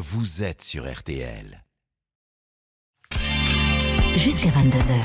[0.00, 1.62] vous êtes sur RTL.
[4.16, 4.98] Jusqu'à 22h.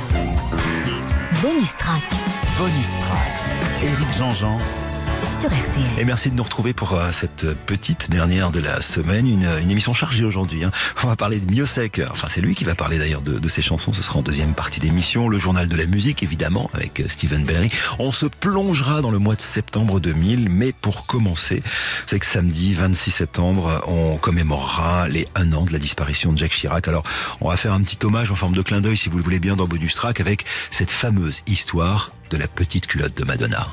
[1.41, 2.01] Bonus track
[2.57, 3.83] Bonus track.
[3.83, 4.57] Éric Jean-Jean
[5.39, 5.99] sur RTL.
[5.99, 9.71] Et merci de nous retrouver pour euh, cette petite dernière de la semaine, une, une
[9.71, 10.63] émission chargée aujourd'hui.
[10.63, 10.71] Hein.
[11.03, 13.61] On va parler de Miosek, enfin c'est lui qui va parler d'ailleurs de, de ses
[13.61, 17.05] chansons, ce sera en deuxième partie d'émission, le journal de la musique évidemment avec euh,
[17.07, 17.71] Steven Bellery.
[17.99, 21.63] On se plongera dans le mois de septembre 2000, mais pour commencer,
[22.07, 26.51] c'est que samedi 26 septembre, on commémorera les un an de la disparition de Jacques
[26.51, 26.87] Chirac.
[26.87, 27.03] Alors
[27.41, 29.39] on va faire un petit hommage en forme de clin d'œil si vous le voulez
[29.39, 33.67] bien dans Bonus Track avec cette fameuse histoire de la petite culotte de Madonna.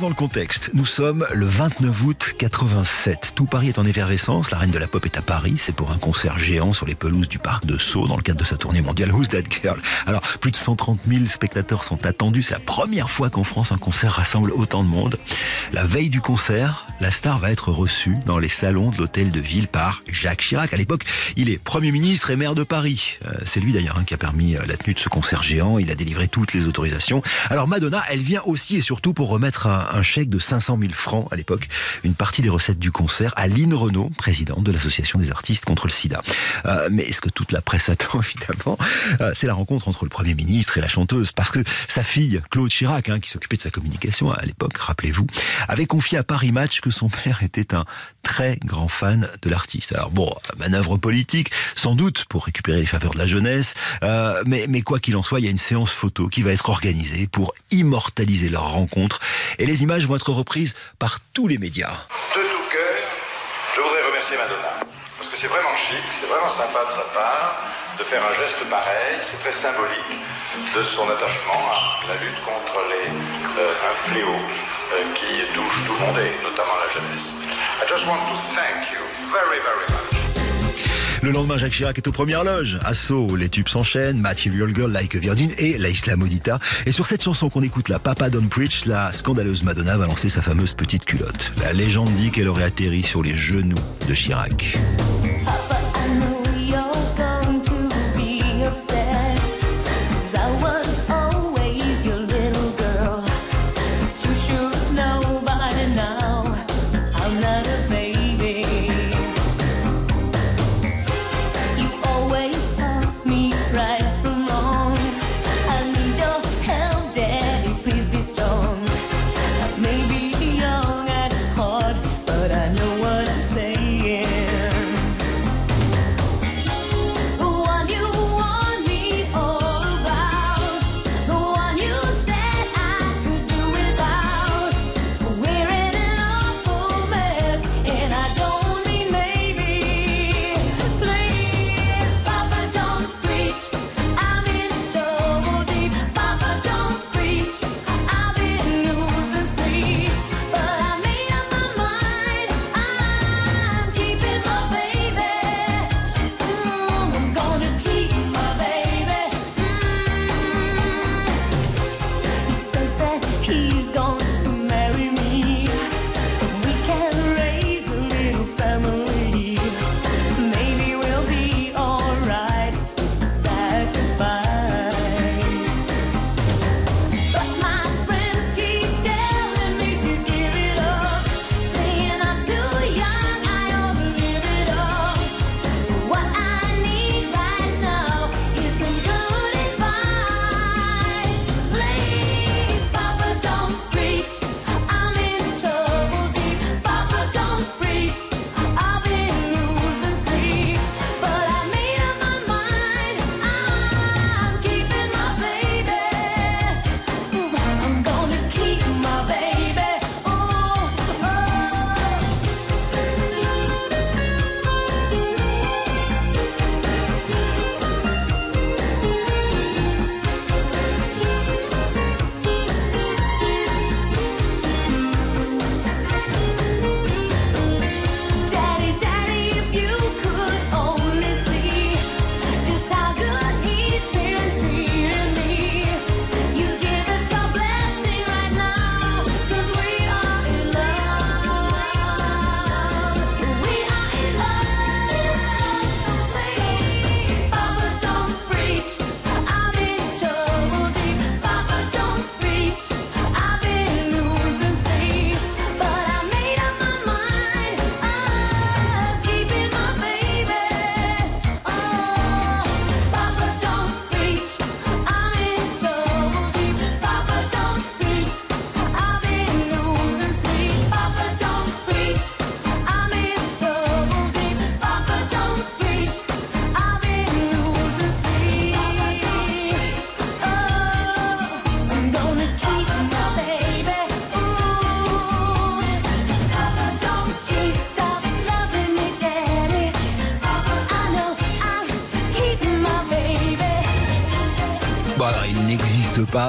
[0.00, 0.70] Dans le contexte.
[0.72, 3.32] Nous sommes le 29 août 87.
[3.34, 4.50] Tout Paris est en effervescence.
[4.50, 5.56] La reine de la pop est à Paris.
[5.58, 8.40] C'est pour un concert géant sur les pelouses du parc de Sceaux dans le cadre
[8.40, 9.78] de sa tournée mondiale Who's That Girl?
[10.06, 12.42] Alors, plus de 130 000 spectateurs sont attendus.
[12.42, 15.18] C'est la première fois qu'en France un concert rassemble autant de monde.
[15.72, 19.40] La veille du concert, la star va être reçue dans les salons de l'hôtel de
[19.40, 20.72] ville par Jacques Chirac.
[20.72, 21.04] À l'époque,
[21.36, 23.18] il est Premier ministre et maire de Paris.
[23.26, 25.78] Euh, c'est lui d'ailleurs hein, qui a permis euh, la tenue de ce concert géant.
[25.78, 27.22] Il a délivré toutes les autorisations.
[27.50, 30.92] Alors Madonna, elle vient aussi et surtout pour remettre un, un chèque de 500 000
[30.92, 31.68] francs à l'époque,
[32.04, 35.86] une partie des recettes du concert à Lynn Renault, présidente de l'association des artistes contre
[35.86, 36.22] le sida.
[36.66, 38.78] Euh, mais ce que toute la presse attend évidemment,
[39.20, 42.40] euh, c'est la rencontre entre le Premier ministre et la chanteuse, parce que sa fille,
[42.50, 45.26] Claude Chirac, hein, qui s'occupait de sa communication à l'époque, rappelez-vous,
[45.68, 47.84] avait confié à Paris Match que son père était un
[48.22, 49.92] très grand fan de l'artiste.
[49.92, 54.66] Alors bon, manœuvre politique, sans doute pour récupérer les faveurs de la jeunesse, euh, mais,
[54.68, 57.26] mais quoi qu'il en soit, il y a une séance photo qui va être organisée
[57.26, 59.20] pour immortaliser leur rencontre,
[59.80, 61.94] images vont être reprises par tous les médias.
[62.36, 62.98] De tout cœur,
[63.74, 64.84] je voudrais remercier Madonna.
[65.16, 67.62] Parce que c'est vraiment chic, c'est vraiment sympa de sa part
[67.98, 69.16] de faire un geste pareil.
[69.20, 70.18] C'est très symbolique
[70.76, 75.94] de son attachement à la lutte contre les, euh, un fléau euh, qui touche tout
[75.94, 77.32] le monde et notamment la jeunesse.
[77.80, 79.00] I just want to thank you
[79.32, 80.21] very, very much.
[81.22, 82.80] Le lendemain, Jacques Chirac est aux premières loges.
[82.84, 86.58] Asso, les tubes s'enchaînent, Material Girl, Like a Virgin et La Isla Modita.
[86.84, 90.28] Et sur cette chanson qu'on écoute là, Papa Don't Preach, la scandaleuse Madonna va lancer
[90.28, 91.52] sa fameuse petite culotte.
[91.60, 93.76] La légende dit qu'elle aurait atterri sur les genoux
[94.08, 94.76] de Chirac.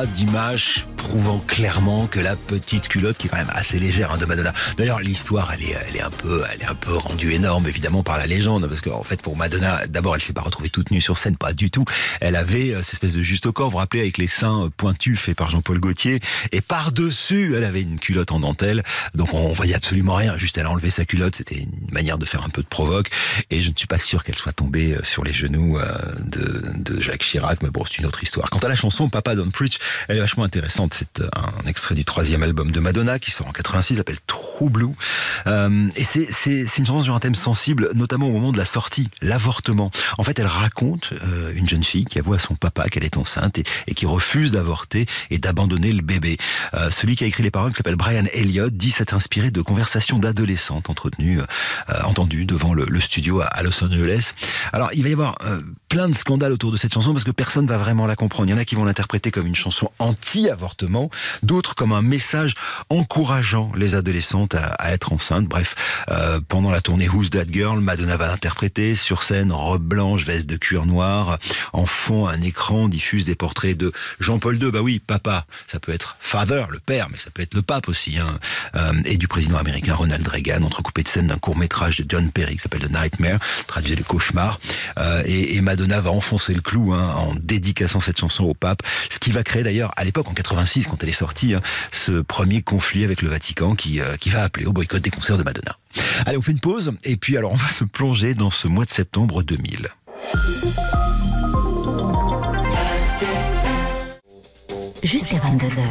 [0.03, 4.11] N'existe pas d'image prouvant clairement que la petite culotte, qui est quand même assez légère
[4.11, 4.51] hein, de Madonna.
[4.79, 8.01] D'ailleurs, l'histoire, elle est, elle est un peu, elle est un peu rendue énorme, évidemment,
[8.01, 11.01] par la légende, parce qu'en fait, pour Madonna, d'abord, elle s'est pas retrouvée toute nue
[11.01, 11.85] sur scène, pas du tout.
[12.19, 14.69] Elle avait euh, cette espèce de juste au corps, vous rappelez, avec les seins euh,
[14.75, 16.19] pointus faits par Jean-Paul Gaultier,
[16.51, 18.81] et par-dessus, elle avait une culotte en dentelle,
[19.13, 22.25] donc on voyait absolument rien, juste elle a enlevé sa culotte, c'était une manière de
[22.25, 23.11] faire un peu de provoque,
[23.51, 25.93] et je ne suis pas sûr qu'elle soit tombée euh, sur les genoux euh,
[26.25, 28.49] de, de Jacques Chirac, mais bon, c'est une autre histoire.
[28.49, 29.77] Quant à la chanson Papa Don't Preach,
[30.07, 31.02] elle est vachement intéressante.
[31.03, 34.63] C'est un extrait du troisième album de Madonna qui sort en 86, s'appelle True.
[35.47, 38.57] Euh, et c'est, c'est, c'est une chanson sur un thème sensible, notamment au moment de
[38.57, 39.91] la sortie, l'avortement.
[40.17, 43.17] En fait, elle raconte euh, une jeune fille qui avoue à son papa qu'elle est
[43.17, 46.37] enceinte et, qui refuse d'avorter et d'abandonner le bébé.
[46.73, 49.61] Euh, celui qui a écrit les paroles, qui s'appelle Brian Elliott, dit s'être inspiré de
[49.61, 51.41] conversations d'adolescentes entretenues,
[52.03, 54.33] entendues devant le, studio à, à Los Angeles.
[54.71, 55.35] Alors, il va y avoir
[55.89, 58.49] plein de scandales autour de cette chanson parce que personne va vraiment la comprendre.
[58.49, 60.92] Il y en a qui vont l'interpréter comme une chanson anti-avortement,
[61.41, 62.53] d'autres comme un message
[62.89, 65.45] encourageant les adolescentes à, être enceintes.
[65.45, 65.75] Bref,
[66.09, 70.45] euh, pendant la tournée Who's That Girl, Madonna va l'interpréter sur scène, robe blanche, veste
[70.45, 71.39] de cuir noir,
[71.73, 74.71] en fond un écran diffuse des portraits de Jean-Paul II.
[74.71, 77.87] Bah oui, papa, ça peut être father, le père, mais ça peut être le pape
[77.87, 78.39] aussi, hein,
[78.75, 82.31] euh, et du président américain Ronald Reagan, entrecoupé de scènes d'un court métrage de John
[82.31, 84.59] Perry qui s'appelle The Nightmare, traduit le cauchemar.
[84.99, 88.83] Euh, et, et Madonna va enfoncer le clou hein, en dédicaçant cette chanson au pape,
[89.09, 92.21] ce qui va créer d'ailleurs à l'époque en 86 quand elle est sortie hein, ce
[92.21, 95.43] premier conflit avec le Vatican qui, euh, qui va appeler au boycott des concerts de
[95.43, 95.77] Madonna.
[96.25, 98.85] Allez, on fait une pause et puis alors on va se plonger dans ce mois
[98.85, 99.89] de septembre 2000.
[105.03, 105.83] Jusqu'à 22h.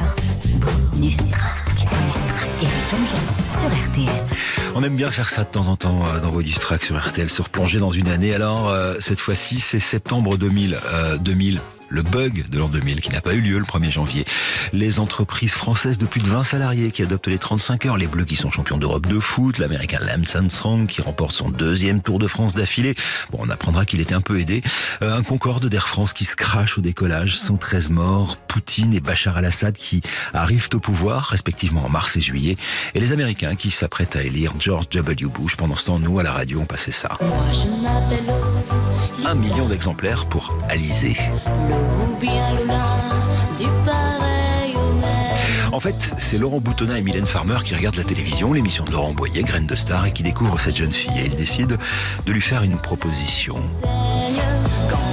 [0.92, 1.88] Bonus track.
[1.90, 2.48] Bonus track.
[2.62, 4.42] Et Jean-Jean sur RTL.
[4.74, 7.42] On aime bien faire ça de temps en temps euh, dans vos sur RTL, se
[7.42, 8.34] replonger dans une année.
[8.34, 10.78] Alors, euh, cette fois-ci, c'est septembre 2000.
[10.86, 11.60] Euh, 2000
[11.92, 14.24] le bug de l'an 2000 qui n'a pas eu lieu le 1er janvier.
[14.72, 18.24] Les entreprises françaises de plus de 20 salariés qui adoptent les 35 heures, les Bleus
[18.24, 22.26] qui sont champions d'Europe de foot, l'américain Lance Armstrong qui remporte son deuxième Tour de
[22.26, 22.94] France d'affilée.
[23.30, 24.62] Bon, on apprendra qu'il était un peu aidé.
[25.02, 29.36] Euh, un Concorde d'Air France qui se crache au décollage, 113 morts, Poutine et Bachar
[29.36, 30.00] al-Assad qui
[30.32, 32.56] arrivent au pouvoir, respectivement en mars et juillet,
[32.94, 35.26] et les Américains qui s'apprêtent à élire George W.
[35.26, 35.56] Bush.
[35.56, 37.18] Pendant ce temps, nous, à la radio, on passait ça.
[37.20, 41.16] Moi je Un million d'exemplaires pour Alizé.
[41.68, 41.81] le
[45.72, 49.14] En fait, c'est Laurent Boutonnat et Mylène Farmer qui regardent la télévision, l'émission de Laurent
[49.14, 51.18] Boyer, Graine de Star, et qui découvrent cette jeune fille.
[51.18, 51.76] Et ils décident
[52.26, 53.56] de lui faire une proposition.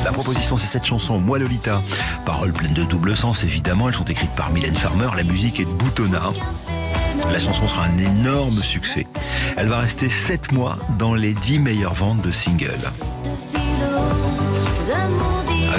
[0.04, 1.82] La proposition, c'est cette chanson, Moi Lolita.
[2.26, 3.88] Paroles pleines de double sens, évidemment.
[3.88, 5.08] Elles sont écrites par Mylène Farmer.
[5.16, 6.34] La musique est de Boutonnat.
[7.32, 9.08] La chanson sera un énorme succès.
[9.56, 12.92] Elle va rester 7 mois dans les 10 meilleures ventes de singles.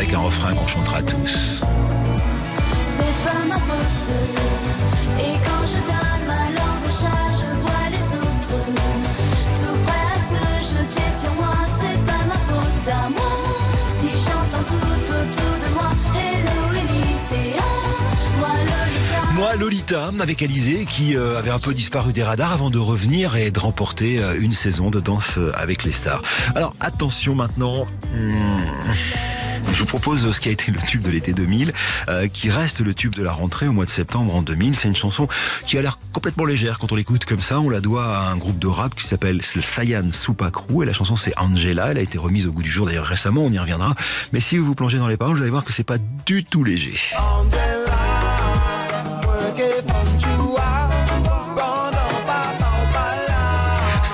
[0.01, 1.61] Avec un refrain qu'on chantera tous.
[1.61, 4.41] c'est pas ma faute.
[5.19, 8.65] Et quand je donne ma langue au chat, je vois les autres.
[9.61, 10.41] Tout prêt à se
[10.71, 13.45] jeter sur moi, c'est pas ma faute à moi.
[14.01, 17.61] Si j'entends tout autour de moi, hello Elite,
[18.39, 19.33] moi Lolita.
[19.35, 23.37] Moi, Lolita, avec Alizé, qui euh, avait un peu disparu des radars avant de revenir
[23.37, 26.23] et de remporter euh, une saison de danse euh, avec les stars.
[26.55, 27.87] Alors, attention maintenant.
[28.15, 29.40] Hmm.
[29.73, 31.73] Je vous propose ce qui a été le tube de l'été 2000,
[32.09, 34.75] euh, qui reste le tube de la rentrée au mois de septembre en 2000.
[34.75, 35.29] C'est une chanson
[35.67, 37.61] qui a l'air complètement légère quand on l'écoute comme ça.
[37.61, 40.87] On la doit à un groupe de rap qui s'appelle le Sayan Supa Crew et
[40.87, 41.91] la chanson c'est Angela.
[41.91, 43.95] Elle a été remise au goût du jour d'ailleurs récemment, on y reviendra.
[44.33, 46.45] Mais si vous vous plongez dans les paroles, vous allez voir que c'est pas du
[46.45, 46.95] tout léger.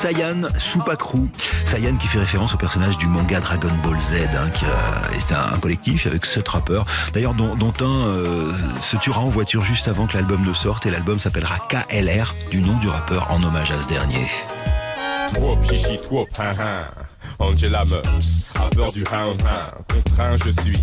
[0.06, 1.28] Saiyan Supakru.
[1.66, 4.48] Saiyan qui fait référence au personnage du manga Dragon Ball Z, hein,
[5.18, 9.88] c'était un, collectif avec sept rappeurs, d'ailleurs dont, un euh, se tuera en voiture juste
[9.88, 13.72] avant que l'album ne sorte, et l'album s'appellera KLR, du nom du rappeur en hommage
[13.72, 14.28] à ce dernier.
[16.38, 17.05] Hein hein.
[17.38, 18.06] Angela meurt,
[18.54, 19.42] a peur du hound.
[19.88, 20.76] Contraint, je suis,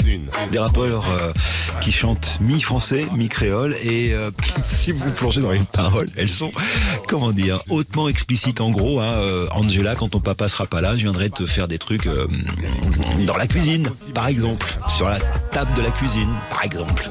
[0.00, 0.26] suis une.
[0.50, 1.32] Des rappeurs euh,
[1.80, 4.30] qui chantent mi-français, mi-créole, et euh,
[4.68, 6.52] si vous vous plongez dans les paroles, elles sont,
[7.08, 8.60] comment dire, hautement explicites.
[8.60, 11.68] En gros, hein, euh, Angela, quand ton papa sera pas là, je viendrai te faire
[11.68, 12.26] des trucs euh,
[13.26, 15.18] dans la cuisine, par exemple, sur la
[15.52, 17.10] table de la cuisine, par exemple.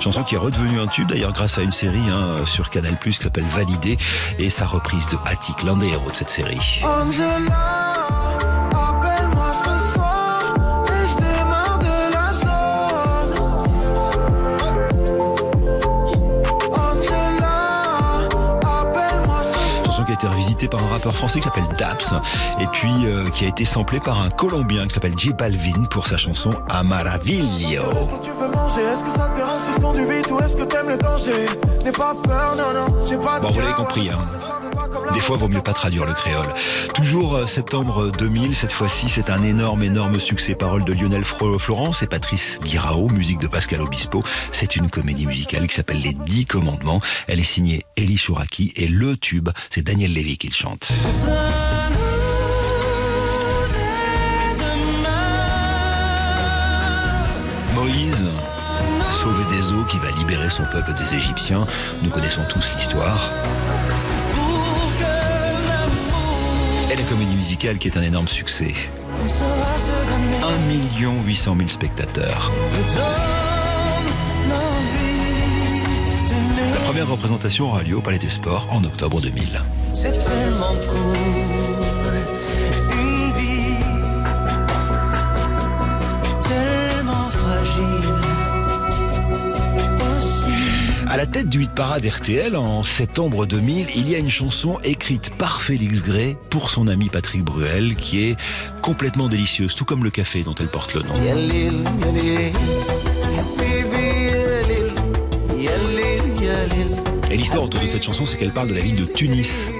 [0.00, 3.18] Chanson qui est redevenue un tube d'ailleurs grâce à une série hein, sur Canal Plus
[3.18, 3.98] qui s'appelle Validé
[4.38, 6.80] et sa reprise de Attic, l'un des héros de cette série.
[20.18, 22.12] Été revisité par un rappeur français qui s'appelle Daps
[22.60, 26.08] et puis euh, qui a été samplé par un Colombien qui s'appelle J Balvin pour
[26.08, 27.82] sa chanson Amaravillo.
[33.40, 34.26] Bon, vous l'avez compris, hein.
[35.14, 36.46] Des fois, vaut mieux pas traduire le créole.
[36.94, 40.54] Toujours euh, septembre 2000, cette fois-ci, c'est un énorme, énorme succès.
[40.54, 44.22] Paroles de Lionel Florence et Patrice Guirao, musique de Pascal Obispo.
[44.52, 47.00] C'est une comédie musicale qui s'appelle Les Dix Commandements.
[47.26, 50.88] Elle est signée Elie Chouraki et le tube, c'est Daniel Lévy qui le chante.
[57.74, 58.14] Moïse,
[59.12, 61.66] sauvé des eaux, qui va libérer son peuple des Égyptiens.
[62.02, 63.30] Nous connaissons tous l'histoire.
[66.90, 68.74] Et la comédie musicale qui est un énorme succès.
[70.42, 72.50] 1 800 000 spectateurs.
[76.72, 79.60] La première représentation aura lieu au Palais des Sports en octobre 2000.
[79.94, 82.12] C'est tellement court,
[82.92, 83.82] une vie
[86.48, 88.14] tellement fragile.
[91.08, 94.78] À la tête du hit parade RTL en septembre 2000, il y a une chanson
[94.84, 98.36] écrite par Félix Gray pour son ami Patrick Bruel qui est
[98.82, 101.14] complètement délicieuse, tout comme le café dont elle porte le nom.
[107.38, 109.70] L'histoire autour de cette chanson, c'est qu'elle parle de la ville de Tunis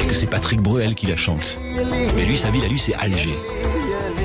[0.00, 1.56] et que c'est Patrick Bruel qui la chante.
[2.16, 3.38] Mais lui, sa ville à lui, c'est Alger.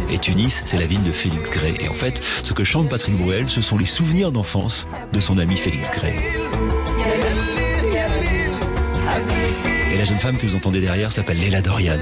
[0.10, 1.76] Et Tunis, c'est la ville de Félix Gray.
[1.80, 5.38] Et en fait, ce que chante Patrick Bruel, ce sont les souvenirs d'enfance de son
[5.38, 6.16] ami Félix Gray.
[9.94, 12.00] Et la jeune femme que vous entendez derrière s'appelle Léla Dorian,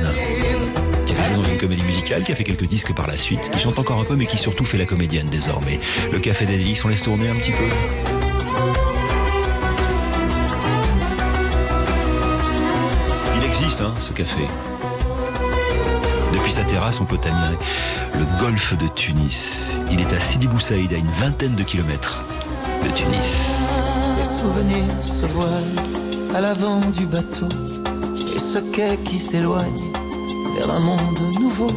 [1.06, 3.51] qui a fait dans une comédie musicale, qui a fait quelques disques par la suite,
[3.51, 5.80] qui chante encore un peu, mais qui surtout fait la comédienne désormais.
[6.12, 8.83] Le Café des on laisse tourner un petit peu.
[13.82, 14.48] Hein, ce café.
[16.34, 17.58] Depuis sa terrasse, on peut admirer
[18.13, 19.77] le golfe de Tunis.
[19.92, 22.24] Il est à Sidi Bou Saïd, à une vingtaine de kilomètres
[22.84, 23.38] de Tunis.
[24.18, 27.48] Les souvenirs se voilent à l'avant du bateau
[28.36, 29.92] et ce quai qui s'éloigne
[30.56, 31.72] vers un monde nouveau.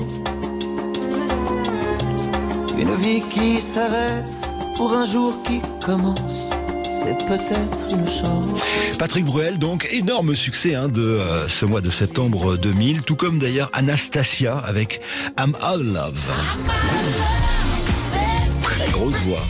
[2.79, 6.46] Une vie qui s'arrête pour un jour qui commence,
[8.99, 13.39] Patrick Bruel, donc, énorme succès hein, de euh, ce mois de septembre 2000, tout comme
[13.39, 15.01] d'ailleurs Anastasia avec
[15.39, 16.19] I'm All Love.
[18.63, 19.45] Très grosse voix.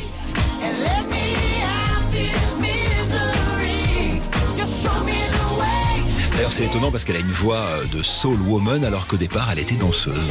[6.33, 9.49] D'ailleurs, c'est étonnant parce qu'elle a une voix euh, de soul woman alors qu'au départ,
[9.51, 10.29] elle était danseuse.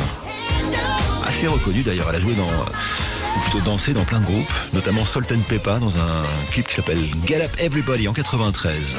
[1.26, 4.52] Assez reconnue d'ailleurs, elle a joué dans, euh, ou plutôt dansé dans plein de groupes,
[4.74, 8.96] notamment Salt Peppa dans un clip qui s'appelle Get Up Everybody en 93.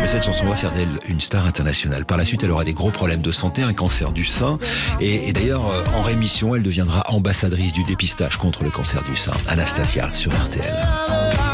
[0.00, 2.04] Mais cette chanson va faire d'elle une star internationale.
[2.04, 4.58] Par la suite, elle aura des gros problèmes de santé, un cancer du sein.
[5.00, 9.16] Et, et d'ailleurs, euh, en rémission, elle deviendra ambassadrice du dépistage contre le cancer du
[9.16, 9.32] sein.
[9.46, 11.49] Anastasia sur RTL.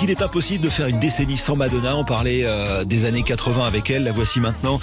[0.00, 1.94] Qu'il est impossible de faire une décennie sans Madonna.
[1.94, 4.04] On parlait euh, des années 80 avec elle.
[4.04, 4.80] La voici maintenant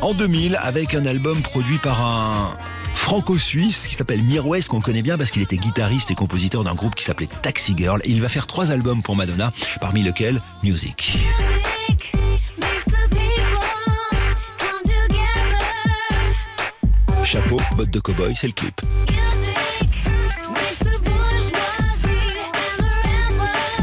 [0.00, 2.56] en 2000 avec un album produit par un
[2.94, 6.94] franco-suisse qui s'appelle Mirwes, qu'on connaît bien parce qu'il était guitariste et compositeur d'un groupe
[6.94, 8.00] qui s'appelait Taxi Girl.
[8.04, 11.18] Il va faire trois albums pour Madonna, parmi lesquels Music.
[17.24, 18.80] Chapeau, bottes de cow-boy, c'est le clip.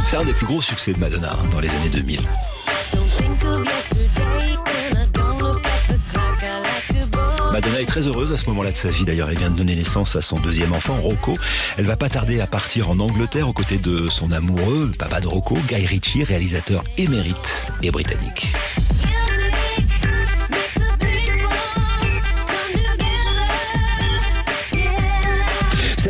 [0.10, 2.22] C'est un des plus gros succès de Madonna dans les années 2000.
[2.22, 2.30] Don't
[3.18, 6.42] think of yesterday and I don't look at the clock.
[6.42, 7.52] I like to bowl.
[7.52, 9.04] Madonna est très heureuse à ce moment-là de sa vie.
[9.04, 11.34] D'ailleurs, elle vient de donner naissance à son deuxième enfant, Rocco.
[11.78, 15.20] Elle va pas tarder à partir en Angleterre aux côtés de son amoureux, le papa
[15.20, 18.48] de Rocco, Guy Ritchie, réalisateur émérite et britannique.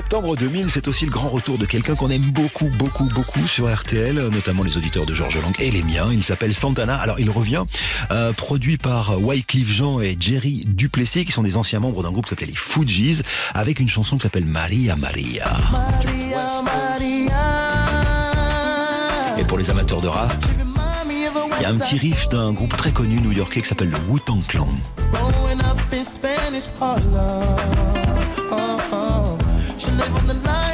[0.10, 3.70] Septembre 2000, c'est aussi le grand retour de quelqu'un qu'on aime beaucoup, beaucoup, beaucoup sur
[3.70, 6.08] RTL, notamment les auditeurs de Georges Lang et les miens.
[6.14, 6.96] Il s'appelle Santana.
[6.96, 7.66] Alors, il revient,
[8.12, 12.24] euh, produit par Wycliffe Jean et Jerry Duplessis, qui sont des anciens membres d'un groupe
[12.24, 13.22] qui s'appelait les Fujis,
[13.54, 15.52] avec une chanson qui s'appelle Maria Maria.
[15.74, 17.36] Maria, Maria.
[19.38, 20.34] Et pour les amateurs de rap,
[21.60, 24.40] il y a un petit riff d'un groupe très connu new-yorkais qui s'appelle le Wu-Tang
[24.48, 24.70] Clan.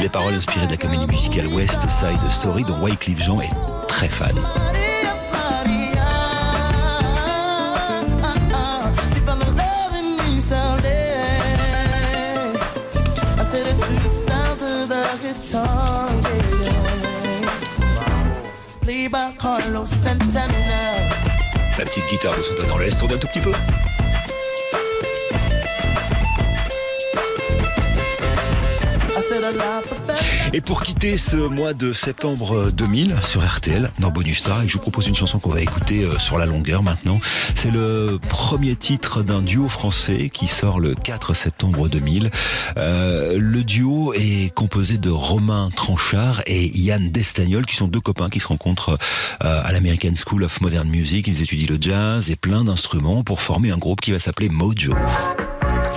[0.04, 3.50] Les paroles inspirées de la comédie musicale West Side Story dont Wycliffe Jean est
[3.88, 4.36] très fan.
[21.78, 23.54] La petite guitare de Santana, on la laisse tourner un tout petit peu.
[30.54, 34.80] Et pour quitter ce mois de septembre 2000 sur RTL, dans Bonus Track, je vous
[34.80, 37.20] propose une chanson qu'on va écouter euh, sur la longueur maintenant.
[37.56, 42.30] C'est le premier titre d'un duo français qui sort le 4 septembre 2000.
[42.78, 48.30] Euh, le duo est composé de Romain Tranchard et Yann Destagnol, qui sont deux copains
[48.30, 48.98] qui se rencontrent
[49.44, 51.28] euh, à l'American School of Modern Music.
[51.28, 54.94] Ils étudient le jazz et plein d'instruments pour former un groupe qui va s'appeler Mojo.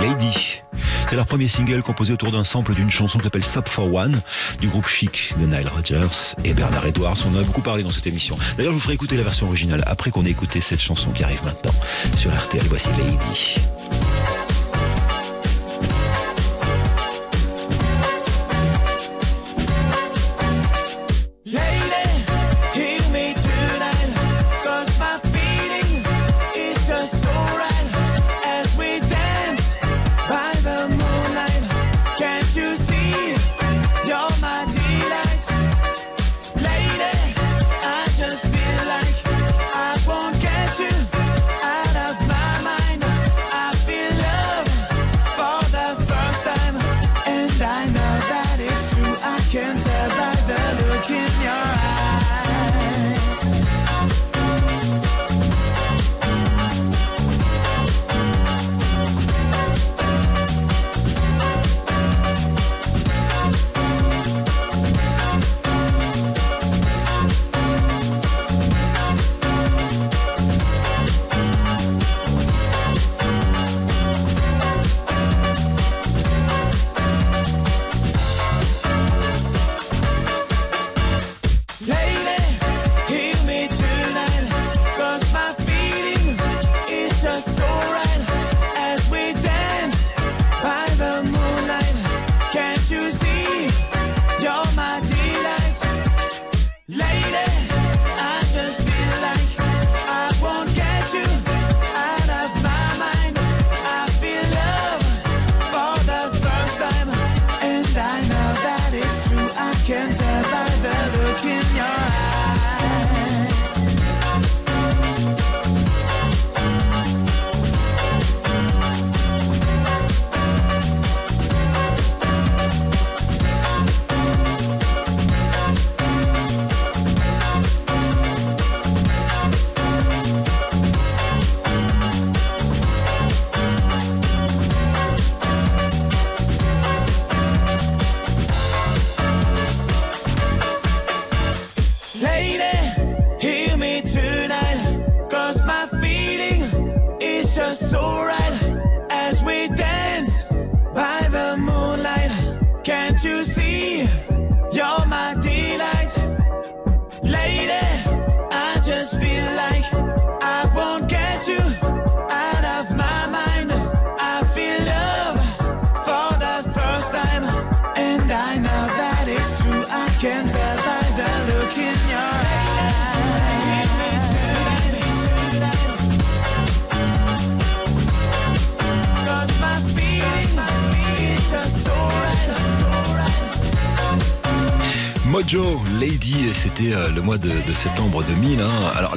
[0.01, 0.63] Lady.
[1.09, 4.23] C'est leur premier single composé autour d'un sample d'une chanson qui s'appelle Sub for One
[4.61, 7.17] du groupe Chic de Nile Rodgers et Bernard Edwards.
[7.27, 8.37] On en a beaucoup parlé dans cette émission.
[8.57, 11.23] D'ailleurs, je vous ferai écouter la version originale après qu'on ait écouté cette chanson qui
[11.23, 11.73] arrive maintenant
[12.17, 12.65] sur RTL.
[12.69, 13.55] Voici Lady.
[13.57, 13.76] Lady,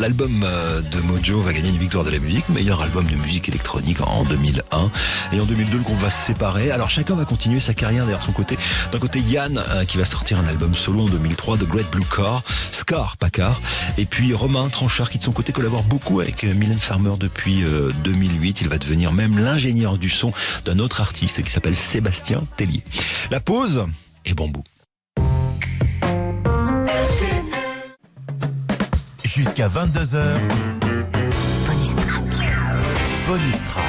[0.10, 3.48] l'album euh, de Mojo va gagner une victoire de la musique, meilleur album de musique
[3.48, 4.90] électronique en 2001.
[5.34, 6.72] Et en 2002, le groupe va se séparer.
[6.72, 8.58] Alors chacun va continuer sa carrière derrière son côté.
[8.92, 12.04] D'un côté, Yann euh, qui va sortir un album solo en 2003, The Great Blue
[12.16, 12.42] Car,
[12.72, 13.62] Scar, pas Car.
[14.00, 17.64] Et puis Romain Tranchard qui de son côté collabore beaucoup avec euh, Mylène Farmer depuis
[17.64, 18.62] euh, 2008.
[18.62, 20.34] Il va devenir même l'ingénieur du son
[20.66, 22.82] d'un autre artiste qui s'appelle Sébastien Tellier.
[23.30, 23.86] La pause
[24.26, 24.64] et bambou.
[29.30, 30.40] Jusqu'à 22h,
[31.68, 32.24] Bonus track
[33.28, 33.84] bonus track.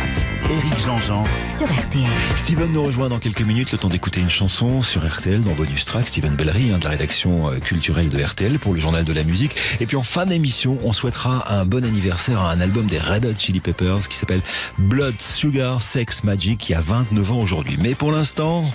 [0.50, 2.06] Eric Jean-Jean, sur RTL.
[2.36, 5.86] Steven nous rejoint dans quelques minutes, le temps d'écouter une chanson sur RTL dans Bonus
[5.86, 6.08] Track.
[6.08, 9.24] Steven Bellery, hein, de la rédaction euh, culturelle de RTL pour le journal de la
[9.24, 9.56] musique.
[9.80, 13.24] Et puis en fin d'émission, on souhaitera un bon anniversaire à un album des Red
[13.24, 14.42] Hot Chili Peppers qui s'appelle
[14.76, 17.78] Blood, Sugar, Sex, Magic, qui a 29 ans aujourd'hui.
[17.80, 18.70] Mais pour l'instant,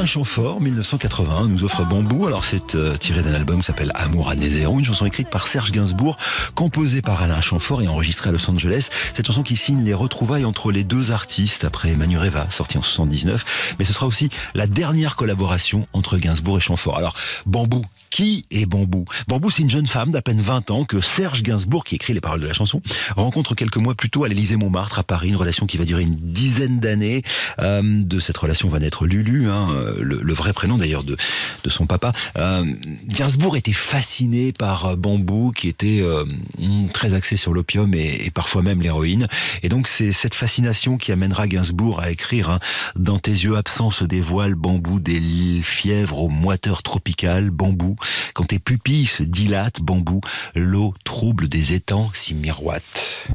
[0.00, 2.26] Alain Chamfort, 1981, nous offre Bambou.
[2.26, 5.46] Alors c'est euh, tiré d'un album qui s'appelle Amour à Nézéro, une chanson écrite par
[5.46, 6.16] Serge Gainsbourg,
[6.54, 8.88] composée par Alain Chamfort et enregistrée à Los Angeles.
[9.14, 13.74] Cette chanson qui signe les retrouvailles entre les deux artistes après Manureva, sorti en 79.
[13.78, 16.96] Mais ce sera aussi la dernière collaboration entre Gainsbourg et Chamfort.
[16.96, 19.04] Alors Bambou, qui est Bambou?
[19.28, 22.22] Bambou, c'est une jeune femme d'à peine 20 ans que Serge Gainsbourg, qui écrit les
[22.22, 22.80] paroles de la chanson,
[23.16, 25.28] rencontre quelques mois plus tôt à l'Élysée Montmartre à Paris.
[25.28, 27.22] Une relation qui va durer une dizaine d'années.
[27.60, 31.16] Euh, de cette relation va naître Lulu, hein, le, le vrai prénom d'ailleurs de,
[31.68, 32.12] son papa.
[32.36, 32.64] Euh,
[33.06, 36.24] Gainsbourg était fasciné par euh, Bambou, qui était euh,
[36.58, 39.28] mm, très axé sur l'opium et, et parfois même l'héroïne.
[39.62, 42.58] Et donc c'est cette fascination qui amènera Gainsbourg à écrire hein,
[42.96, 47.96] Dans tes yeux absents se dévoile Bambou des fièvres aux moiteurs tropicales, Bambou.
[48.34, 50.20] Quand tes pupilles se dilatent, Bambou,
[50.54, 53.28] l'eau trouble des étangs s'y miroite.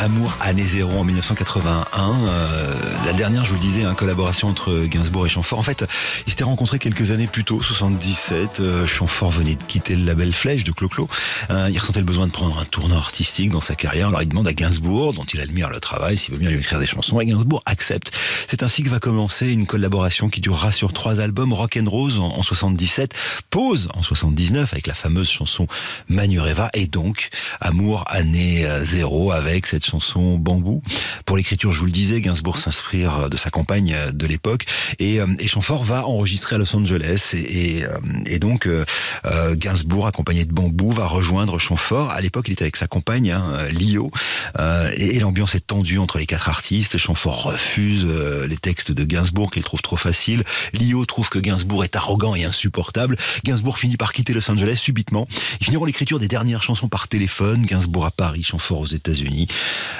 [0.00, 2.24] Amour année zéro en 1981.
[2.26, 5.58] Euh, la dernière, je vous le disais, une collaboration entre Gainsbourg et Chamfort.
[5.58, 5.84] En fait,
[6.26, 8.60] ils s'étaient rencontrés quelques années plus tôt, 77.
[8.60, 11.06] Euh, Chamfort venait de quitter le label Flèche de Clo-Clo.
[11.50, 14.08] Euh, il ressentait le besoin de prendre un tournant artistique dans sa carrière.
[14.08, 16.78] Alors il demande à Gainsbourg, dont il admire le travail, s'il veut bien lui écrire
[16.78, 17.20] des chansons.
[17.20, 18.10] Et Gainsbourg accepte.
[18.48, 21.52] C'est ainsi que va commencer une collaboration qui durera sur trois albums.
[21.52, 23.14] Rock and Rose en, en 77,
[23.50, 25.66] Pause en 79 avec la fameuse chanson
[26.08, 27.28] Manureva et donc
[27.60, 30.82] Amour année euh, zéro avec cette chanson Bambou.
[31.26, 34.66] Pour l'écriture, je vous le disais, Gainsbourg s'inspire de sa compagne de l'époque
[34.98, 35.48] et, euh, et
[35.82, 38.84] va enregistrer à Los Angeles et, et, euh, et donc euh,
[39.24, 42.10] euh, Gainsbourg accompagné de Bambou va rejoindre Chamfort.
[42.10, 44.10] À l'époque, il était avec sa compagne hein, Lio
[44.58, 46.98] euh, et, l'ambiance est tendue entre les quatre artistes.
[46.98, 48.06] Chamfort refuse
[48.48, 50.44] les textes de Gainsbourg qu'il trouve trop faciles.
[50.72, 53.16] Lio trouve que Gainsbourg est arrogant et insupportable.
[53.44, 55.28] Gainsbourg finit par quitter Los Angeles subitement.
[55.60, 57.66] Ils finiront l'écriture des dernières chansons par téléphone.
[57.66, 59.46] Gainsbourg à Paris, Chamfort aux États-Unis.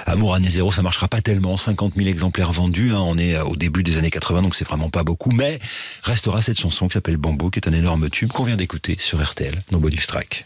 [0.07, 1.57] Amour année zéro, ça marchera pas tellement.
[1.57, 2.93] 50 000 exemplaires vendus.
[2.95, 3.01] hein.
[3.01, 5.31] On est au début des années 80, donc c'est vraiment pas beaucoup.
[5.31, 5.59] Mais
[6.03, 9.23] restera cette chanson qui s'appelle Bambou, qui est un énorme tube qu'on vient d'écouter sur
[9.23, 10.45] RTL, nos bonus tracks.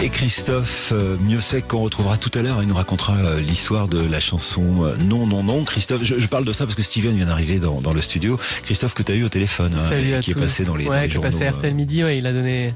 [0.01, 3.99] Et Christophe euh, Miossec qu'on retrouvera tout à l'heure, il nous racontera euh, l'histoire de
[4.09, 5.63] la chanson euh, Non, non, non.
[5.63, 8.39] Christophe, je, je parle de ça parce que Steven vient d'arriver dans, dans le studio.
[8.63, 10.39] Christophe que tu as eu au téléphone, hein, Salut à qui tous.
[10.39, 12.27] est passé dans les, dans ouais, les qui est passé à RTL Midi, ouais, il
[12.27, 12.73] a donné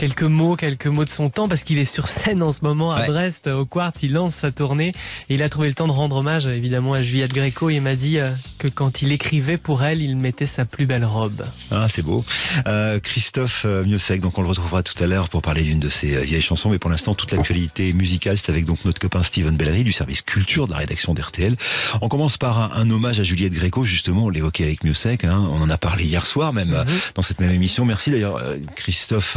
[0.00, 2.90] quelques mots, quelques mots de son temps parce qu'il est sur scène en ce moment
[2.90, 3.06] à Ouais.
[3.06, 4.94] Brest, au Quartz, il lance sa tournée
[5.28, 7.68] et il a trouvé le temps de rendre hommage évidemment à Juliette Gréco.
[7.68, 11.04] Il m'a dit euh, que quand il écrivait pour elle, il mettait sa plus belle
[11.04, 11.44] robe.
[11.70, 12.24] Ah, c'est beau.
[12.66, 15.88] Euh, Christophe euh, Miossec, donc on le retrouvera tout à l'heure pour parler d'une de
[15.90, 16.70] ses vieilles chansons.
[16.70, 20.22] Mais pour l'instant, toute l'actualité musicale, c'est avec donc notre copain Steven Bellery du service
[20.22, 21.56] culture de la rédaction d'RTL.
[22.00, 24.24] On commence par un, un hommage à Juliette Gréco, justement.
[24.24, 25.24] On l'évoquait avec Miossec.
[25.24, 26.84] Hein, on en a parlé hier soir, même euh,
[27.14, 27.84] dans cette même émission.
[27.84, 28.42] Merci d'ailleurs,
[28.76, 29.36] Christophe.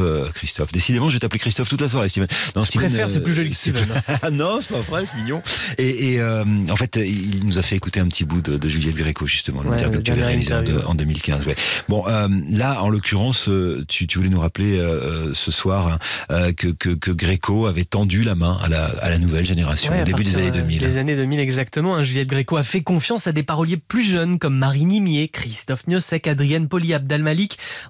[0.54, 0.72] Euh, Christophe.
[0.72, 2.28] Décidément, je vais t'appeler Christophe toute la soirée, Steven.
[2.56, 3.86] Non, Je préfère, c'est plus joli que Steven.
[4.22, 5.42] Ah non, c'est pas vrai, c'est mignon.
[5.78, 8.70] Et, et, euh, en fait, il nous a fait écouter un petit bout de, de
[8.70, 11.46] Juliette Gréco, justement, l'interview que tu avais réalisée en, interview, de- en 2015.
[11.48, 11.56] ouais.
[11.90, 14.84] Bon, euh, là, en l'occurrence, euh, tu, tu voulais nous rappeler euh,
[15.30, 16.00] euh, ce soir hein,
[16.32, 19.92] euh, que, que, que Gréco avait tendu la main à la, à la nouvelle génération,
[19.92, 20.80] Ouais, au début des années euh, 2000.
[20.80, 21.96] Des années 2000 exactement.
[21.96, 22.04] hein.
[22.04, 26.28] Juliette Gréco a fait confiance à des paroliers plus jeunes comme Marie Nimier, Christophe Miossec,
[26.28, 26.94] Adrienne Poli.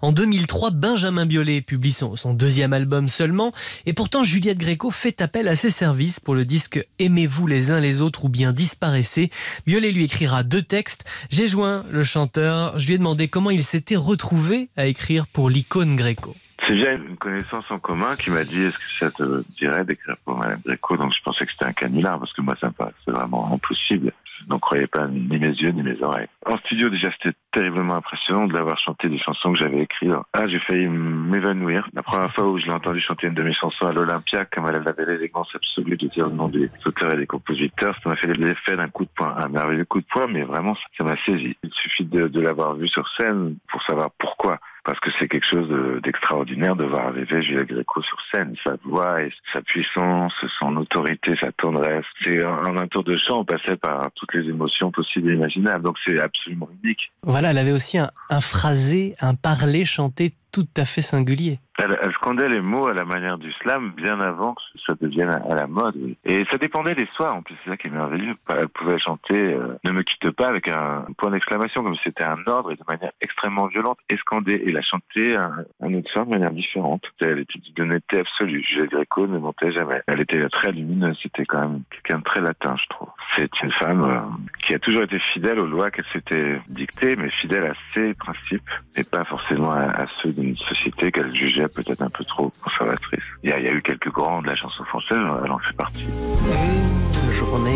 [0.01, 3.51] En 2003, Benjamin Biolay publie son, son deuxième album seulement.
[3.85, 7.79] Et pourtant, Juliette Gréco fait appel à ses services pour le disque Aimez-vous les uns
[7.79, 9.31] les autres ou bien disparaissez.
[9.65, 11.05] Biolay lui écrira deux textes.
[11.29, 12.77] J'ai joint le chanteur.
[12.77, 16.35] Je lui ai demandé comment il s'était retrouvé à écrire pour l'icône Gréco.
[16.65, 20.15] C'est via une connaissance en commun qui m'a dit est-ce que ça te dirait d'écrire
[20.23, 20.95] pour Madame Gréco?
[20.95, 24.13] Donc je pensais que c'était un canular parce que moi ça me paraissait vraiment impossible.
[24.39, 26.27] Je n'en croyais pas ni mes yeux ni mes oreilles.
[26.45, 30.13] En studio déjà c'était terriblement impressionnant de l'avoir chanté des chansons que j'avais écrites.
[30.31, 31.89] Ah j'ai failli m'évanouir.
[31.93, 34.65] La première fois où je l'ai entendu chanter une de mes chansons à l'Olympia, comme
[34.67, 38.15] elle avait l'élégance absolue de dire le nom des auteurs et des compositeurs, ça m'a
[38.15, 41.17] fait l'effet d'un coup de poing, un merveilleux coup de poing, mais vraiment ça m'a
[41.25, 41.57] saisi.
[41.61, 45.67] Il suffit de l'avoir vu sur scène pour savoir pourquoi parce que c'est quelque chose
[45.69, 48.55] de- d'extraordinaire de voir arriver Juliette Gréco sur scène.
[48.65, 52.05] Sa voix et sa puissance, son autorité, sa tendresse.
[52.25, 55.83] C'est en un tour de chant, on passait par toutes les émotions possibles et imaginables.
[55.83, 57.11] Donc c'est absolument unique.
[57.23, 61.59] Voilà, elle avait aussi un, un phrasé, un parler chanté tout à fait singulier.
[61.79, 65.55] Elle, scandait les mots à la manière du slam bien avant que ça devienne à,
[65.55, 65.95] la mode.
[66.23, 68.35] Et ça dépendait des soirs, en plus, c'est ça qui est merveilleux.
[68.49, 72.37] Elle pouvait chanter euh, Ne me quitte pas avec un point d'exclamation, comme c'était un
[72.45, 74.17] ordre et de manière extrêmement violente, et.
[74.53, 77.03] Et la chanter un, autre soir de manière différente.
[77.19, 78.63] Elle était d'honnêteté absolue.
[78.63, 80.01] Juliette Gréco ne mentait jamais.
[80.07, 83.09] Elle était très lumineuse, c'était quand même quelqu'un de très latin, je trouve.
[83.35, 84.19] C'est une femme euh,
[84.61, 88.69] qui a toujours été fidèle aux lois qu'elle s'était dictées, mais fidèle à ses principes
[88.95, 93.23] et pas forcément à, à ceux d'une société qu'elle jugeait peut-être un peu trop conservatrice.
[93.43, 95.59] Il y, a, il y a eu quelques grands de la chanson française, elle en
[95.59, 96.05] fait partie.
[96.05, 97.75] Une journée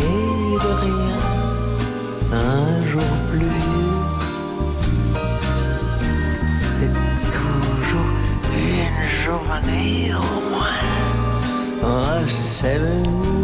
[0.62, 1.18] de rien,
[2.32, 3.64] un jour plus.
[6.68, 6.92] C'est
[7.30, 8.10] toujours
[8.54, 10.88] une journée au moins.
[12.24, 13.37] Puisqu'on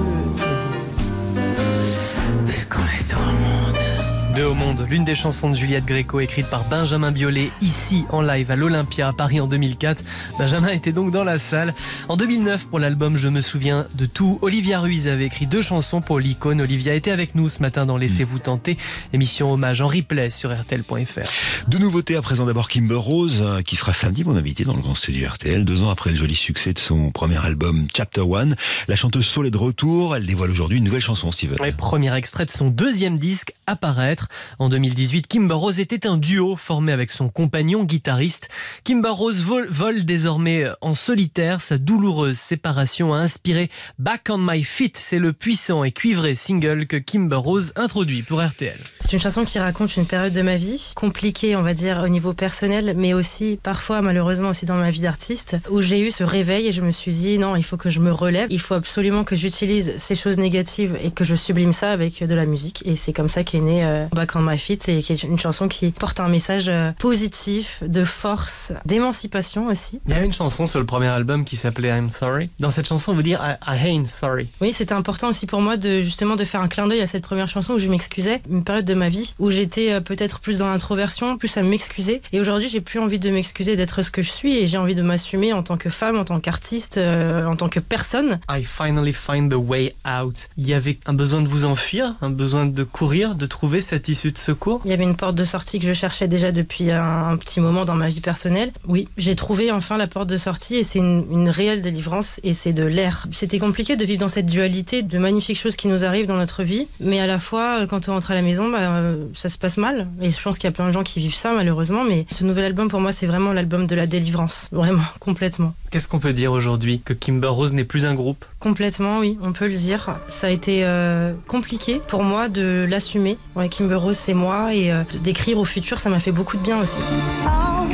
[4.34, 8.20] Deux au monde, l'une des chansons de Juliette Gréco écrite par Benjamin Biolay ici en
[8.20, 10.02] live à l'Olympia à Paris en 2004.
[10.40, 11.72] Benjamin était donc dans la salle.
[12.08, 16.00] En 2009 pour l'album Je me souviens de tout, Olivia Ruiz avait écrit deux chansons
[16.00, 16.60] pour l'icône.
[16.60, 18.76] Olivia était avec nous ce matin dans Laissez-vous tenter,
[19.12, 21.68] émission hommage en replay sur rtl.fr.
[21.68, 24.82] De nouveautés à présent d'abord Kimber Rose, euh, qui sera samedi mon invité dans le
[24.82, 28.56] grand studio RTL, deux ans après le joli succès de son premier album Chapter One.
[28.88, 31.56] La chanteuse Soul est de retour, elle dévoile aujourd'hui une nouvelle chanson, Steven.
[31.78, 34.23] Premier extrait de son deuxième disque, Apparaître.
[34.24, 34.28] 2004.
[34.58, 38.48] En 2018, Kimber Rose était un duo formé avec son compagnon guitariste.
[38.84, 41.60] Kimber Rose vole, désormais en solitaire.
[41.60, 44.96] Sa douloureuse séparation a inspiré Back on My Feet.
[44.96, 48.78] C'est le puissant et cuivré single que Kimber Rose introduit pour RTL.
[48.98, 52.08] C'est une chanson qui raconte une période de ma vie compliquée, on va dire, au
[52.08, 56.24] niveau personnel, mais aussi parfois, malheureusement, aussi dans ma vie d'artiste, où j'ai eu ce
[56.24, 58.74] réveil et je me suis dit non, il faut que je me relève, il faut
[58.74, 62.82] absolument que j'utilise ces choses négatives et que je sublime ça avec de la musique.
[62.86, 65.38] Et c'est comme ça qu'est né euh, Back on My Feet et qui est une
[65.38, 70.00] chanson qui porte un message euh, positif, de force, d'émancipation aussi.
[70.06, 72.50] Il y a une chanson sur le premier album qui s'appelait I'm Sorry.
[72.60, 74.48] Dans cette chanson, on veut dire I, I ain't sorry.
[74.60, 77.22] Oui, c'était important aussi pour moi de justement de faire un clin d'œil à cette
[77.22, 80.58] première chanson où je m'excusais, une période de ma vie où j'étais euh, peut-être plus
[80.58, 82.22] dans l'introversion, plus à m'excuser.
[82.32, 84.94] Et aujourd'hui, j'ai plus envie de m'excuser d'être ce que je suis et j'ai envie
[84.94, 88.40] de m'assumer en tant que femme, en tant qu'artiste, euh, en tant que personne.
[88.48, 90.48] I finally find the way out.
[90.56, 94.03] Il y avait un besoin de vous enfuir, un besoin de courir, de trouver cette
[94.08, 94.80] issue de secours?
[94.84, 97.60] Il y avait une porte de sortie que je cherchais déjà depuis un, un petit
[97.60, 98.72] moment dans ma vie personnelle.
[98.86, 102.52] Oui, j'ai trouvé enfin la porte de sortie et c'est une, une réelle délivrance et
[102.52, 103.26] c'est de l'air.
[103.32, 106.62] C'était compliqué de vivre dans cette dualité de magnifiques choses qui nous arrivent dans notre
[106.62, 109.48] vie, mais à la fois, euh, quand on rentre à la maison, bah, euh, ça
[109.48, 110.08] se passe mal.
[110.20, 112.44] Et je pense qu'il y a plein de gens qui vivent ça malheureusement, mais ce
[112.44, 114.68] nouvel album pour moi, c'est vraiment l'album de la délivrance.
[114.72, 115.74] Vraiment, complètement.
[115.90, 117.00] Qu'est-ce qu'on peut dire aujourd'hui?
[117.04, 118.44] Que Kimber Rose n'est plus un groupe?
[118.58, 120.16] Complètement, oui, on peut le dire.
[120.28, 123.38] Ça a été euh, compliqué pour moi de l'assumer.
[123.54, 126.62] Ouais, Kimber Rose, c'est moi et euh, d'écrire au futur, ça m'a fait beaucoup de
[126.62, 127.00] bien aussi.
[127.46, 127.86] Oh,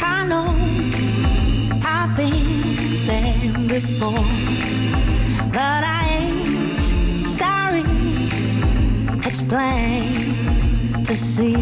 [0.00, 0.54] I know
[1.82, 4.24] I've been there before,
[5.52, 7.84] but I ain't sorry.
[9.26, 11.54] It's plain to see.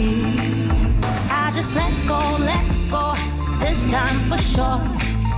[1.31, 3.15] I just let go, let go
[3.61, 4.81] this time for sure.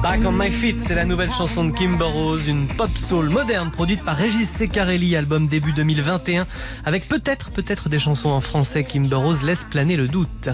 [0.02, 3.70] Back on My Feet, c'est la nouvelle chanson de Kimber Rose, une pop soul moderne
[3.70, 6.46] produite par Régis Secarelli, album début 2021,
[6.86, 8.82] avec peut-être, peut-être des chansons en français.
[8.82, 10.48] Kimber Rose laisse planer le doute.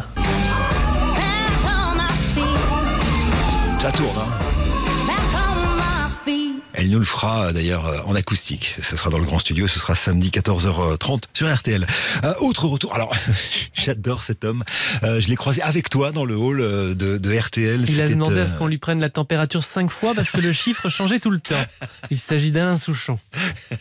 [3.78, 4.35] Ça tourne, hein
[6.76, 8.76] Elle nous le fera d'ailleurs euh, en acoustique.
[8.82, 9.66] Ce sera dans le grand studio.
[9.66, 11.86] Ce sera samedi 14h30 sur RTL.
[12.22, 12.94] Euh, autre retour.
[12.94, 13.14] Alors,
[13.74, 14.62] j'adore cet homme.
[15.02, 17.86] Euh, je l'ai croisé avec toi dans le hall euh, de, de RTL.
[17.88, 20.40] Il a demandé euh, à ce qu'on lui prenne la température cinq fois parce que
[20.40, 21.54] le chiffre changeait tout le temps.
[22.10, 23.18] Il s'agit d'Alain Souchon.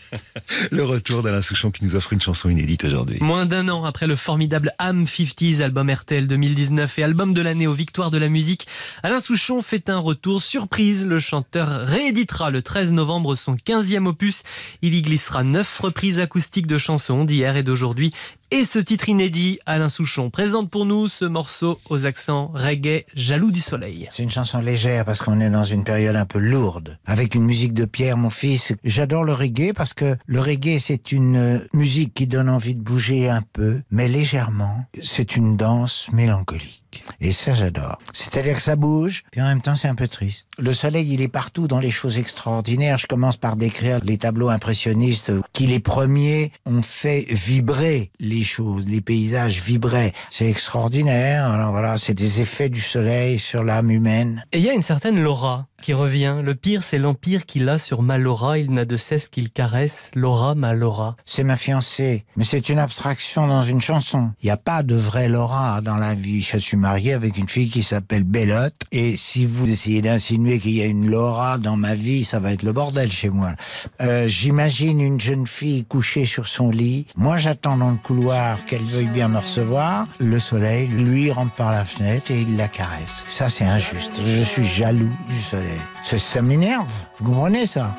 [0.70, 3.18] le retour d'Alain Souchon qui nous offre une chanson inédite aujourd'hui.
[3.20, 7.66] Moins d'un an après le formidable Am 50s, album RTL 2019 et album de l'année
[7.66, 8.66] aux victoires de la musique,
[9.02, 11.04] Alain Souchon fait un retour surprise.
[11.06, 14.42] Le chanteur rééditera le 13 novembre son 15e opus.
[14.82, 18.12] Il y glissera neuf reprises acoustiques de chansons d'hier et d'aujourd'hui.
[18.52, 23.50] Et ce titre inédit, Alain Souchon présente pour nous ce morceau aux accents reggae, jaloux
[23.50, 24.06] du soleil.
[24.12, 26.96] C'est une chanson légère parce qu'on est dans une période un peu lourde.
[27.06, 28.72] Avec une musique de Pierre, mon fils.
[28.84, 33.28] J'adore le reggae parce que le reggae, c'est une musique qui donne envie de bouger
[33.28, 34.84] un peu, mais légèrement.
[35.02, 36.84] C'est une danse mélancolique.
[37.20, 37.98] Et ça, j'adore.
[38.12, 40.46] C'est-à-dire que ça bouge, puis en même temps, c'est un peu triste.
[40.58, 42.96] Le soleil, il est partout dans les choses extraordinaires.
[42.96, 48.86] Je commence par décrire les tableaux impressionnistes qui, les premiers, ont fait vibrer les choses.
[48.86, 50.12] Les paysages vibraient.
[50.30, 51.46] C'est extraordinaire.
[51.46, 54.44] Alors voilà, c'est des effets du soleil sur l'âme humaine.
[54.52, 56.36] Et il y a une certaine Laura qui revient.
[56.42, 58.58] Le pire, c'est l'empire qu'il a sur ma Laura.
[58.58, 60.10] Il n'a de cesse qu'il caresse.
[60.14, 61.16] Laura, ma Laura.
[61.24, 62.24] C'est ma fiancée.
[62.36, 64.30] Mais c'est une abstraction dans une chanson.
[64.42, 66.42] Il n'y a pas de vraie Laura dans la vie.
[66.42, 68.74] Je suis marié avec une fille qui s'appelle Bellotte.
[68.92, 72.52] Et si vous essayez d'insinuer qu'il y a une Laura dans ma vie, ça va
[72.52, 73.52] être le bordel chez moi.
[74.00, 77.06] Euh, J'imagine une jeune fille couchée sur son lit.
[77.16, 78.25] Moi, j'attends dans le couloir
[78.66, 80.06] qu'elle veuille bien me recevoir.
[80.18, 83.24] Le soleil, lui, rentre par la fenêtre et il la caresse.
[83.28, 84.12] Ça, c'est injuste.
[84.24, 85.80] Je suis jaloux du soleil.
[86.02, 86.86] Ça, ça m'énerve.
[87.18, 87.94] Vous comprenez ça?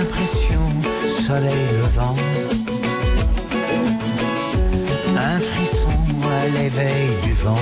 [0.00, 0.60] Impression,
[1.26, 2.14] soleil levant.
[5.16, 5.88] Un frisson
[6.42, 7.56] à l'éveil du vent.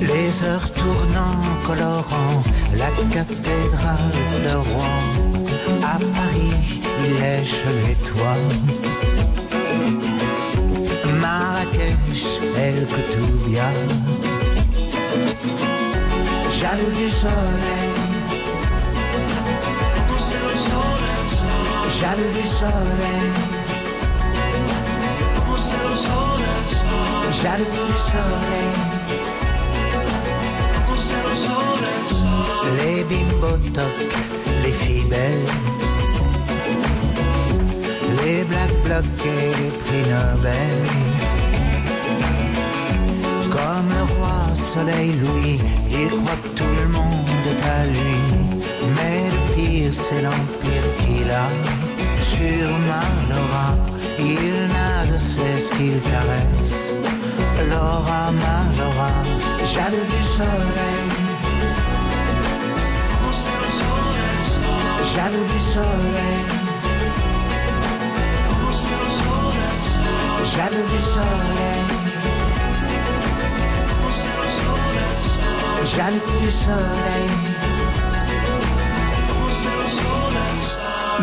[0.00, 2.42] Les heures tournant, colorant
[2.76, 4.10] la cathédrale
[4.44, 5.43] de Rouen.
[5.84, 6.54] À Paris,
[7.04, 8.44] il lèche les toits.
[11.20, 12.24] Marrakech,
[12.56, 13.68] El Koutoubia.
[16.58, 17.92] Jaloux du soleil.
[22.00, 23.30] Jaloux du soleil.
[27.42, 28.72] Jaloux du soleil.
[32.76, 34.33] Les bimbotocs,
[34.64, 35.50] les filles belles.
[38.24, 40.82] Les black blocs et les prix Nobel.
[43.54, 45.60] Comme le roi soleil Louis,
[45.90, 48.16] il croit que tout le monde est à lui.
[48.96, 51.48] Mais le pire, c'est l'empire qu'il a
[52.32, 53.68] sur ma Laura.
[54.18, 56.92] Il n'a de cesse qu'il caresse.
[57.70, 59.12] Laura, ma Laura,
[59.72, 61.23] jaloux du soleil.
[65.14, 66.44] Jaloux du soleil.
[70.54, 71.82] Jaloux du soleil.
[75.94, 77.28] Jaloux du soleil.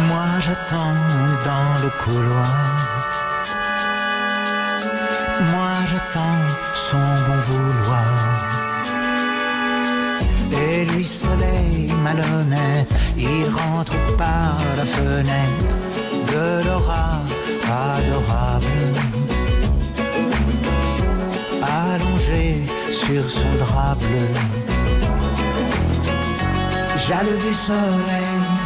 [0.08, 0.98] Moi j'attends
[1.50, 2.58] dans le couloir.
[5.52, 6.42] Moi j'attends
[6.89, 8.12] son bon vouloir.
[10.64, 15.76] Et lui soleil malhonnête, il rentre par la fenêtre
[16.28, 17.22] de Laura
[17.72, 18.66] adorable.
[21.62, 24.28] Allongé sur son drap bleu.
[27.08, 28.62] Jaloux du soleil.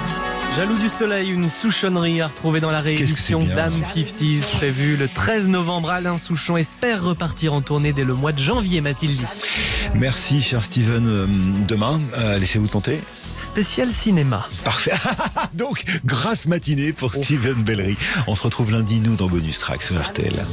[0.55, 3.43] Jaloux du soleil, une souchonnerie à retrouver dans la réédition.
[3.43, 5.89] Dame 50s prévue le 13 novembre.
[5.89, 9.25] Alain Souchon espère repartir en tournée dès le mois de janvier, m'a-t-il dit.
[9.95, 11.05] Merci, cher Steven.
[11.07, 11.27] Euh,
[11.67, 13.01] Demain, euh, laissez-vous tenter.
[13.55, 14.49] Spécial cinéma.
[14.65, 14.91] Parfait.
[15.53, 17.95] Donc, grasse matinée pour Steven Bellery.
[18.27, 20.43] On se retrouve lundi, nous, dans Bonus Track sur RTL.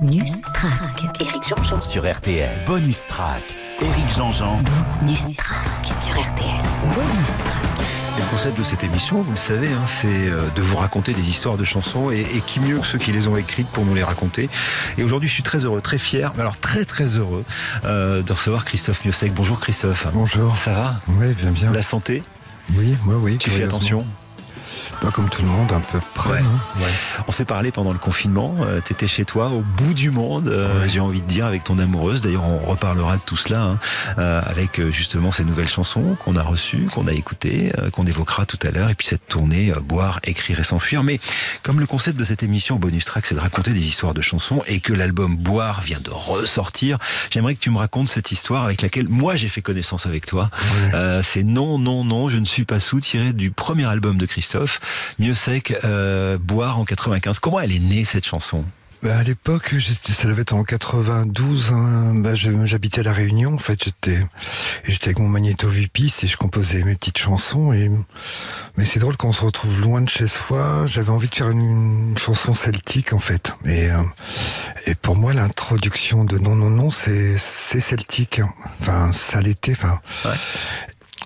[0.00, 1.20] Bonus Track.
[1.20, 1.82] Eric Jean-Jean.
[1.82, 2.64] Sur RTL.
[2.64, 3.56] Bonus track.
[3.80, 4.62] Eric Jean-Jean.
[5.00, 5.86] Bonus Track.
[6.04, 6.62] Sur RTL.
[6.94, 7.95] Bonus Track.
[8.18, 11.28] Le concept de cette émission, vous le savez, hein, c'est euh, de vous raconter des
[11.28, 13.94] histoires de chansons et, et qui mieux que ceux qui les ont écrites pour nous
[13.94, 14.48] les raconter.
[14.96, 17.44] Et aujourd'hui, je suis très heureux, très fier, mais alors très très heureux
[17.84, 19.34] euh, de recevoir Christophe Miossec.
[19.34, 20.06] Bonjour Christophe.
[20.14, 20.56] Bonjour.
[20.56, 21.00] Ça va?
[21.08, 21.72] Oui, bien bien.
[21.72, 22.22] La santé?
[22.74, 23.36] Oui, oui, oui.
[23.38, 24.06] Tu fais attention?
[25.00, 26.40] Pas comme tout le monde, un peu près.
[26.40, 26.42] Ouais.
[27.28, 28.56] On s'est parlé pendant le confinement.
[28.62, 30.48] Euh, T'étais chez toi, au bout du monde.
[30.48, 30.88] euh, Ouais.
[30.88, 32.22] J'ai envie de dire avec ton amoureuse.
[32.22, 33.78] D'ailleurs, on reparlera de tout cela hein,
[34.18, 38.06] euh, avec euh, justement ces nouvelles chansons qu'on a reçues, qu'on a écoutées, euh, qu'on
[38.06, 38.88] évoquera tout à l'heure.
[38.90, 41.02] Et puis cette tournée euh, boire, écrire et s'enfuir.
[41.02, 41.20] Mais
[41.62, 44.62] comme le concept de cette émission bonus track, c'est de raconter des histoires de chansons
[44.66, 46.98] et que l'album Boire vient de ressortir,
[47.30, 50.50] j'aimerais que tu me racontes cette histoire avec laquelle moi j'ai fait connaissance avec toi.
[50.94, 54.26] Euh, c'est non, non, non, je ne suis pas sous, tiré du premier album de
[54.26, 54.80] Christophe,
[55.18, 57.38] Mieux sec, euh, Boire en 95.
[57.38, 58.64] Comment elle est née cette chanson?
[59.02, 59.74] Bah, à l'époque,
[60.12, 61.70] ça devait être en 92.
[61.72, 63.54] hein, bah, j'habitais à la Réunion.
[63.54, 64.18] En fait, j'étais,
[65.04, 67.72] avec mon magnéto 8 pistes et je composais mes petites chansons.
[67.72, 67.90] Et
[68.76, 70.86] mais c'est drôle quand on se retrouve loin de chez soi.
[70.86, 73.52] J'avais envie de faire une, une chanson celtique en fait.
[73.64, 74.02] Et euh,
[74.86, 78.40] et pour moi, l'introduction de non non non, c'est c'est celtique.
[78.80, 79.72] Enfin, ça l'était.
[79.72, 80.00] Enfin.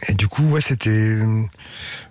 [0.09, 1.19] Et du coup, ouais, c'était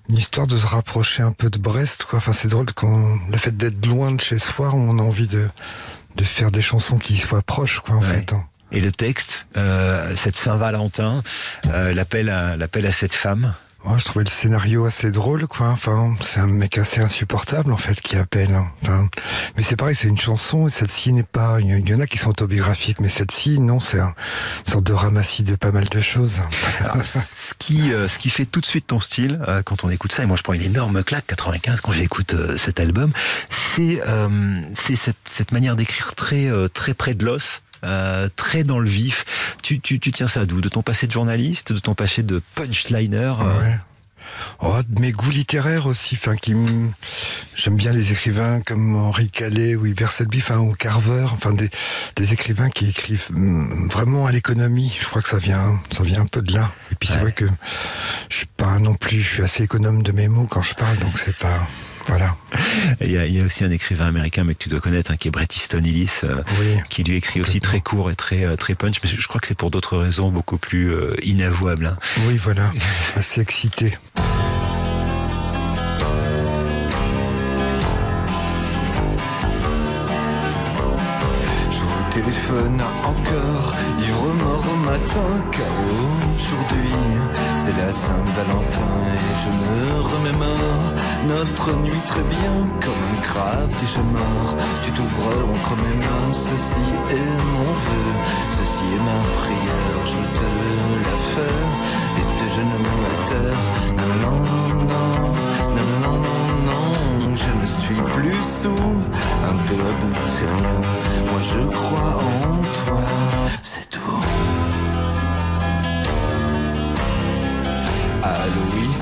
[0.09, 2.17] une histoire de se rapprocher un peu de Brest, quoi.
[2.17, 5.47] Enfin, c'est drôle quand le fait d'être loin de chez soi, on a envie de,
[6.15, 8.07] de faire des chansons qui soient proches, quoi, en Ouais.
[8.07, 8.33] fait.
[8.33, 8.43] hein.
[8.71, 11.23] Et le texte, euh, cette Saint-Valentin,
[11.67, 13.53] euh, l'appel à, l'appel à cette femme.
[13.85, 15.69] Moi, je trouvais le scénario assez drôle, quoi.
[15.69, 18.53] Enfin, c'est un mec assez insupportable, en fait, qui appelle.
[18.53, 18.69] hein.
[18.83, 19.07] Enfin,
[19.55, 21.59] mais c'est pareil, c'est une chanson, et celle-ci n'est pas.
[21.61, 24.13] Il y, en a qui sont autobiographiques, mais celle-ci, non, c'est un-
[24.67, 26.41] une sorte de ramassis de pas mal de choses.
[27.05, 30.11] Ce qui, euh, ce qui fait tout de suite ton style euh, quand on écoute
[30.11, 33.11] ça, et moi je prends une énorme claque 95 quand j'écoute euh, cet album,
[33.49, 34.01] c'est
[34.75, 37.61] cette, cette manière d'écrire très très près de l'os.
[37.83, 39.25] Euh, très dans le vif.
[39.63, 40.61] Tu, tu, tu tiens ça d'où?
[40.61, 43.77] De ton passé de journaliste, de ton passé de punchliner euh, Ouais.
[44.61, 46.53] Oh, de mes goûts littéraires aussi, enfin qui
[47.55, 51.69] j'aime bien les écrivains comme Henri Calais ou Hubert Selby, enfin ou Carver, enfin des,
[52.15, 53.29] des écrivains qui écrivent
[53.89, 54.95] vraiment à l'économie.
[54.99, 56.71] Je crois que ça vient, ça vient un peu de là.
[56.91, 57.45] Et puis c'est vrai que
[58.29, 60.97] je suis pas non plus, je suis assez économe de mes mots quand je parle,
[60.99, 61.67] donc c'est pas,
[62.09, 62.35] voilà.
[63.01, 65.11] Il y, a, il y a aussi un écrivain américain, mais que tu dois connaître,
[65.11, 66.79] hein, qui est Bret Easton Ellis, euh, Oui.
[66.89, 68.97] qui lui écrit aussi très court et très euh, très punch.
[69.03, 71.85] Mais je crois que c'est pour d'autres raisons beaucoup plus euh, inavouables.
[71.85, 71.97] hein.
[72.27, 72.71] Oui, voilà,
[73.15, 73.97] assez excité.
[81.71, 85.73] Je vous téléphone encore, ivre mort au matin, car
[86.35, 86.93] aujourd'hui
[87.69, 90.93] c'est la Saint-Valentin et je me remémore
[91.27, 94.55] notre nuit très bien comme un crabe déjà mort.
[94.83, 98.07] Tu t'ouvres entre mes mains, ceci est mon vœu,
[98.49, 100.49] ceci est ma prière, je te
[101.05, 101.61] la fais
[102.19, 103.63] et tes genoux à terre.
[103.99, 104.37] Non, non,
[104.91, 105.09] non,
[105.75, 108.85] non, non, non, non, je ne suis plus sous
[109.49, 110.79] un peu de c'est rien.
[111.31, 113.03] Moi je crois en toi,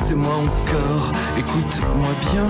[0.07, 0.19] c'est tout.
[0.19, 1.11] Aloïs moi encore.
[1.37, 2.47] Écoute-moi bien,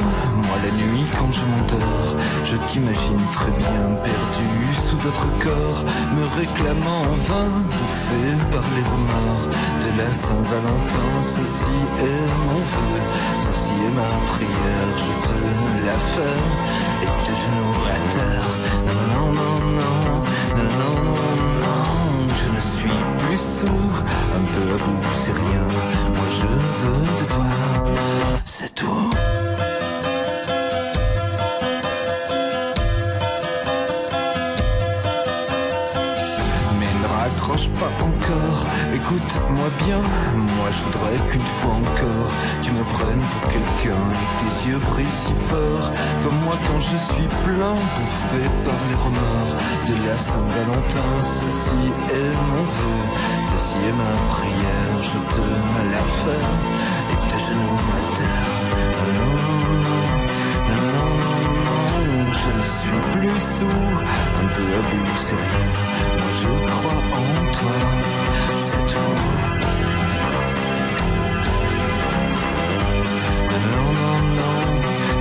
[0.48, 5.84] moi la nuit quand je m'endors, je t'imagine très bien perdu sous d'autres corps,
[6.16, 9.48] me réclamant en vain, bouffé par les remords
[9.84, 11.12] de la Saint-Valentin.
[11.22, 13.02] Ceci est mon vœu,
[13.40, 15.38] ceci est ma prière, je te
[15.86, 16.40] la fais
[17.04, 18.50] et de genoux à terre.
[18.88, 20.22] Non, non, non, non,
[20.58, 21.47] non, non, non,
[22.40, 23.98] je ne suis plus sourd,
[24.36, 25.66] un peu à bout, c'est rien.
[26.16, 26.48] Moi je
[26.82, 27.46] veux de toi,
[28.46, 29.17] c'est tout.
[39.48, 40.00] Écoute-moi bien.
[40.36, 42.32] Moi je voudrais qu'une fois encore,
[42.62, 45.92] tu me prennes pour quelqu'un et tes yeux brillent si fort.
[46.24, 49.56] Comme moi quand je suis plein, bouffé par les remords
[49.88, 51.14] de la Saint-Valentin.
[51.24, 53.00] Ceci est mon vœu,
[53.44, 55.42] ceci est ma prière, je te
[55.92, 56.46] la fais
[57.12, 58.57] et de genoux à terre.
[62.58, 64.02] Je ne suis plus sourd,
[64.42, 65.70] un peu à bout, c'est rien.
[66.18, 67.78] Moi je crois en toi,
[68.60, 69.16] c'est tout.
[73.74, 74.60] Non, non, non,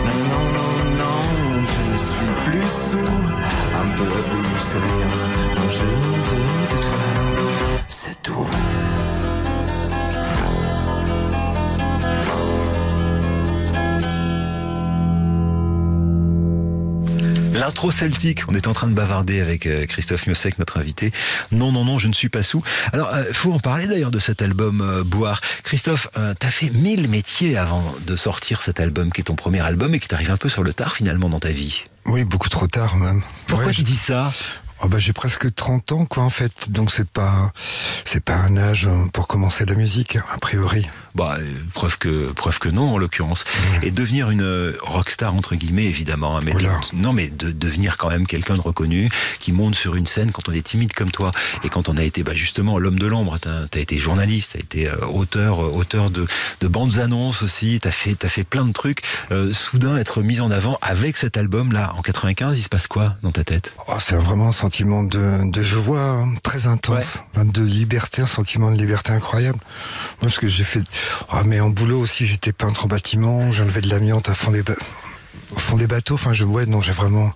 [0.07, 1.19] non, non, non, non,
[1.73, 3.29] je ne suis plus sourd,
[3.75, 5.11] un peu à bout, c'est rien.
[5.57, 7.07] Moi je veux de toi,
[17.67, 21.11] L'intro celtique, on est en train de bavarder avec euh, Christophe Miossec, notre invité.
[21.51, 22.63] Non, non, non, je ne suis pas sous.
[22.93, 25.41] Alors, euh, faut en parler d'ailleurs de cet album euh, Boire.
[25.65, 29.97] Christophe, t'as fait mille métiers avant de sortir cet album, qui est ton premier album
[29.97, 31.83] et qui t'arrive un peu sur le tard finalement dans ta vie.
[32.05, 33.23] Oui, beaucoup trop tard même.
[33.49, 34.33] Pourquoi Ouais, tu dis ça?
[34.85, 37.51] Oh bah j'ai presque 30 ans quoi en fait, donc c'est pas
[38.05, 40.87] c'est pas un âge pour commencer la musique a priori.
[41.17, 41.39] Bah,
[41.73, 43.45] preuve que preuve que non en l'occurrence.
[43.83, 46.59] Et devenir une euh, rockstar entre guillemets évidemment, hein, mais de-
[46.93, 49.09] non mais de devenir quand même quelqu'un de reconnu
[49.41, 51.33] qui monte sur une scène quand on est timide comme toi
[51.65, 53.39] et quand on a été bah, justement l'homme de l'ombre.
[53.41, 56.27] T'as as été journaliste, t'as été euh, auteur euh, auteur de,
[56.61, 57.79] de bandes annonces aussi.
[57.81, 59.03] T'as fait t'as fait plein de trucs.
[59.33, 62.87] Euh, soudain être mis en avant avec cet album là en 95, il se passe
[62.87, 63.73] quoi dans ta tête?
[63.89, 68.71] Oh, c'est vraiment un sentiment de, de joie hein, très intense, de liberté, un sentiment
[68.71, 69.59] de liberté incroyable.
[70.21, 70.83] Moi, parce que j'ai fait,
[71.29, 74.63] ah mais en boulot aussi, j'étais peintre en bâtiment, j'enlevais de l'amiante à fond des
[74.63, 74.75] ba-
[75.55, 76.15] au fond des bateaux.
[76.15, 77.33] Enfin, je, ouais, non, j'ai vraiment,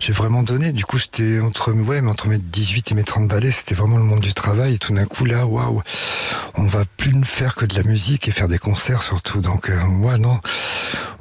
[0.00, 0.72] j'ai vraiment donné.
[0.72, 3.96] Du coup, j'étais entre, ouais, mais entre mes 18 et mes 30 balais, c'était vraiment
[3.98, 4.74] le monde du travail.
[4.74, 5.82] Et tout d'un coup, là, waouh,
[6.54, 9.40] on va plus ne faire que de la musique et faire des concerts surtout.
[9.40, 10.40] Donc, euh, ouais, non.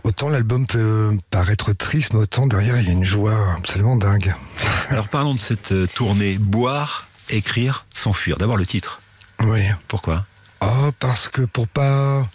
[0.03, 4.33] Autant l'album peut paraître triste, mais autant derrière, il y a une joie absolument dingue.
[4.89, 8.37] Alors parlons de cette euh, tournée Boire, écrire, s'enfuir.
[8.37, 8.99] D'abord le titre.
[9.41, 9.61] Oui.
[9.87, 10.25] Pourquoi?
[10.63, 12.27] Oh, parce que pour pas.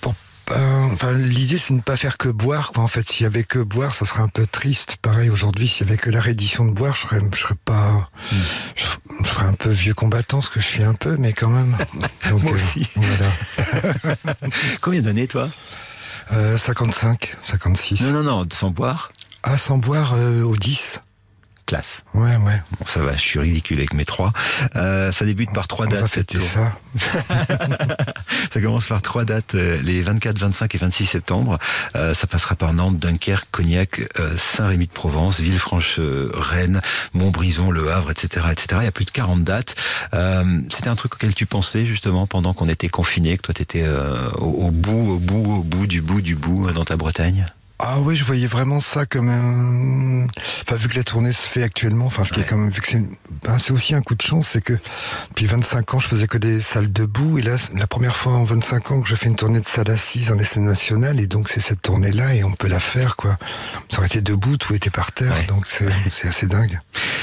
[0.00, 0.14] Pour
[0.46, 0.58] pas.
[0.92, 2.82] Enfin, l'idée, c'est de ne pas faire que boire, quoi.
[2.82, 4.96] En fait, s'il y avait que boire, ça serait un peu triste.
[5.00, 8.10] Pareil, aujourd'hui, s'il y avait que la réédition de boire, je serais, je serais pas.
[8.74, 8.84] Je,
[9.22, 11.76] je serais un peu vieux combattant, ce que je suis un peu, mais quand même.
[12.30, 12.88] Donc, Moi euh, aussi.
[12.96, 13.30] voilà.
[14.80, 15.50] Combien d'années toi?
[16.32, 18.00] Euh, 55, 56.
[18.00, 19.12] Non, non, non, sans boire?
[19.42, 21.00] Ah, sans boire euh, au 10.
[21.66, 22.02] Classe.
[22.12, 22.62] Ouais, ouais.
[22.78, 24.32] Bon, ça va, je suis ridicule avec mes trois.
[24.76, 26.26] Euh, ça débute par trois dates.
[26.26, 26.72] tour- ça.
[28.52, 31.58] ça commence par trois dates, euh, les 24, 25 et 26 septembre.
[31.96, 36.82] Euh, ça passera par Nantes, Dunkerque, Cognac, euh, Saint-Rémy de Provence, Villefranche, euh, Rennes,
[37.14, 38.66] Montbrison, Le Havre, etc., etc.
[38.82, 39.74] Il y a plus de 40 dates.
[40.12, 43.84] Euh, C'était un truc auquel tu pensais justement pendant qu'on était confinés, que toi t'étais
[43.84, 47.46] euh, au, au bout, au bout, au bout du bout du bout dans ta Bretagne?
[47.80, 50.26] Ah oui, je voyais vraiment ça comme un...
[50.62, 52.70] Enfin, vu que la tournée se fait actuellement, enfin, ce qui est quand même...
[52.70, 53.02] Vu que c'est...
[53.42, 54.74] ben, c'est aussi un coup de chance, c'est que
[55.30, 58.44] depuis 25 ans, je faisais que des salles debout, et là, la première fois en
[58.44, 61.48] 25 ans que je fais une tournée de salle assise en scène nationale, et donc
[61.48, 63.36] c'est cette tournée-là, et on peut la faire, quoi.
[63.90, 66.78] Ça aurait été debout, tout était par terre, donc c'est, c'est assez dingue.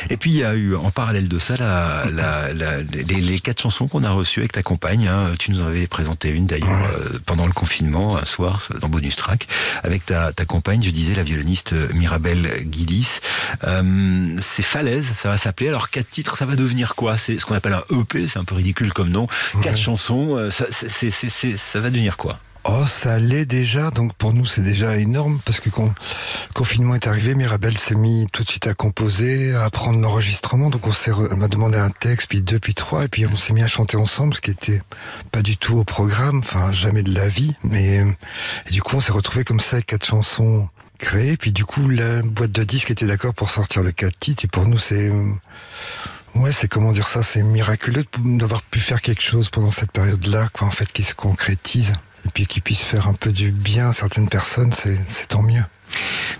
[0.09, 3.39] Et puis il y a eu en parallèle de ça la, la, la- les, les
[3.39, 5.07] quatre chansons qu'on a reçues avec ta compagne.
[5.07, 5.31] hein.
[5.39, 6.67] Tu nous en avais présenté une d'ailleurs
[6.99, 9.47] euh, pendant le confinement un soir dans Bonus Track
[9.83, 10.83] avec ta, ta compagne.
[10.83, 13.19] Je disais la violoniste Mirabelle Guidis.
[13.63, 15.69] Euh, c'est Falaise, ça va s'appeler.
[15.69, 17.17] Alors quatre titres, ça va devenir quoi?
[17.17, 18.27] C'est ce qu'on appelle un EP.
[18.27, 19.27] C'est un peu ridicule comme nom.
[19.61, 22.39] Quatre chansons, euh, ça va devenir quoi?
[22.63, 26.93] Oh, ça l'est déjà, donc pour nous c'est déjà énorme parce que quand le confinement
[26.93, 30.91] est arrivé, Mirabelle s'est mis tout de suite à composer, à apprendre l'enregistrement, donc on
[30.91, 33.67] s'est, m'a demandé un texte, puis deux, puis trois, et puis on s'est mis à
[33.67, 34.83] chanter ensemble, ce qui était
[35.31, 38.05] pas du tout au programme, enfin jamais de la vie, mais
[38.67, 41.89] et du coup on s'est retrouvé comme ça avec quatre chansons créées, puis du coup
[41.89, 45.09] la boîte de disques était d'accord pour sortir le quatre titres, et pour nous c'est
[45.09, 45.33] euh,
[46.33, 50.47] Ouais, c'est comment dire ça, c'est miraculeux d'avoir pu faire quelque chose pendant cette période-là,
[50.53, 51.93] quoi, en fait, qui se concrétise.
[52.25, 55.63] Et puis qu'il puisse faire un peu du bien à certaines personnes, c'est tant mieux.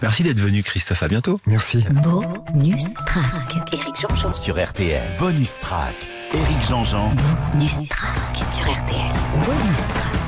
[0.02, 1.04] Merci d'être venu, Christophe.
[1.04, 1.40] À bientôt.
[1.46, 1.86] Merci.
[2.04, 3.58] Bonus track.
[3.74, 4.36] Eric Jean-Jean.
[4.36, 5.96] Sur RTL, bonus track.
[6.34, 7.14] Eric Jean-Jean.
[7.54, 8.38] Bonus track.
[8.56, 9.14] Sur RTL.
[9.46, 10.21] Bonus track.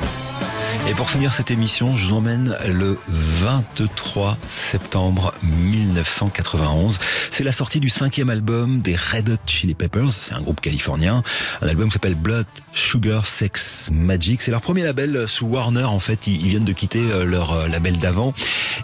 [0.86, 6.98] Et pour finir cette émission, je vous emmène le 23 septembre 1991.
[7.30, 10.12] C'est la sortie du cinquième album des Red Hot Chili Peppers.
[10.12, 11.22] C'est un groupe californien.
[11.62, 14.42] Un album qui s'appelle Blood, Sugar, Sex, Magic.
[14.42, 15.84] C'est leur premier label sous Warner.
[15.84, 18.34] En fait, ils viennent de quitter euh, leur euh, label d'avant.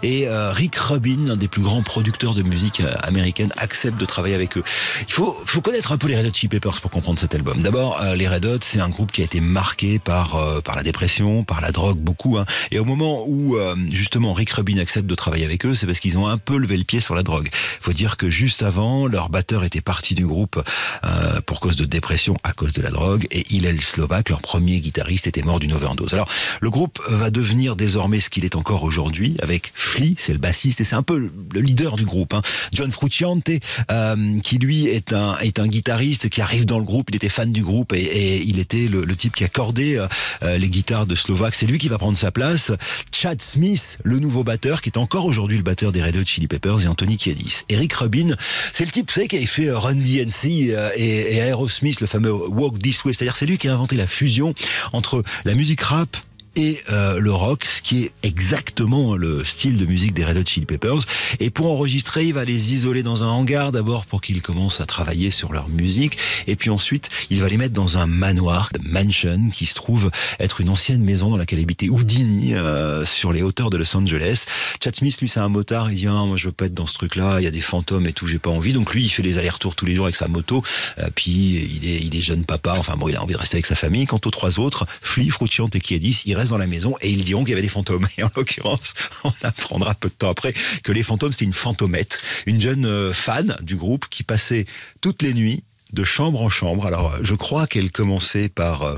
[0.01, 4.33] Et euh, Rick Rubin, un des plus grands producteurs de musique américaine, accepte de travailler
[4.33, 4.63] avec eux.
[5.07, 7.61] Il faut, faut connaître un peu les Red Hot Chili Peppers pour comprendre cet album.
[7.61, 11.43] D'abord, les Red Hot, c'est un groupe qui a été marqué par par la dépression,
[11.43, 12.37] par la drogue, beaucoup.
[12.37, 12.45] Hein.
[12.71, 15.99] Et au moment où euh, justement Rick Rubin accepte de travailler avec eux, c'est parce
[15.99, 17.49] qu'ils ont un peu levé le pied sur la drogue.
[17.53, 20.61] Faut dire que juste avant, leur batteur était parti du groupe
[21.03, 24.79] euh, pour cause de dépression à cause de la drogue, et Hillel Slovak, leur premier
[24.79, 26.13] guitariste, était mort d'une overdose.
[26.13, 26.29] Alors,
[26.59, 30.81] le groupe va devenir désormais ce qu'il est encore aujourd'hui, avec Flea, c'est le bassiste,
[30.81, 32.33] et c'est un peu le leader du groupe.
[32.33, 32.41] Hein.
[32.73, 33.49] John Frusciante,
[33.89, 37.09] euh, qui lui est un est un guitariste qui arrive dans le groupe.
[37.09, 40.07] Il était fan du groupe et, et il était le, le type qui accordait euh,
[40.43, 41.55] euh, les guitares de Slovak.
[41.55, 42.71] C'est lui qui va prendre sa place.
[43.11, 46.47] Chad Smith, le nouveau batteur, qui est encore aujourd'hui le batteur des Red Hot Chili
[46.47, 47.63] Peppers, et Anthony Kiedis.
[47.69, 48.35] Eric Rubin,
[48.71, 51.99] c'est le type, vous savez, qui avait fait euh, Run DMC euh, et, et Aerosmith,
[51.99, 53.13] le fameux Walk This Way.
[53.13, 54.53] C'est-à-dire, c'est lui qui a inventé la fusion
[54.93, 56.17] entre la musique rap
[56.55, 60.45] et euh, le rock, ce qui est exactement le style de musique des Red Hot
[60.45, 60.99] Chili Peppers.
[61.39, 64.85] Et pour enregistrer, il va les isoler dans un hangar d'abord pour qu'ils commencent à
[64.85, 69.49] travailler sur leur musique, et puis ensuite il va les mettre dans un manoir, mansion,
[69.53, 73.69] qui se trouve être une ancienne maison dans laquelle habitait Houdini euh, sur les hauteurs
[73.69, 74.45] de Los Angeles.
[74.83, 75.91] Chad Smith, lui, c'est un motard.
[75.91, 77.39] Il dit ah, moi je veux pas être dans ce truc-là.
[77.39, 78.73] Il y a des fantômes et tout, j'ai pas envie.
[78.73, 80.63] Donc lui, il fait les allers-retours tous les jours avec sa moto.
[80.99, 82.75] Euh, puis il est, il est jeune papa.
[82.77, 84.05] Enfin bon, il a envie de rester avec sa famille.
[84.05, 87.43] Quant aux trois autres, Flea, Frucciante et Kiedis, ils dans la maison et ils diront
[87.43, 88.07] qu'il y avait des fantômes.
[88.17, 92.19] Et en l'occurrence, on apprendra peu de temps après que les fantômes, c'est une fantomette,
[92.45, 94.65] une jeune euh, fan du groupe qui passait
[95.01, 95.63] toutes les nuits
[95.93, 96.85] de chambre en chambre.
[96.85, 98.95] Alors, euh, je crois qu'elle commençait par euh,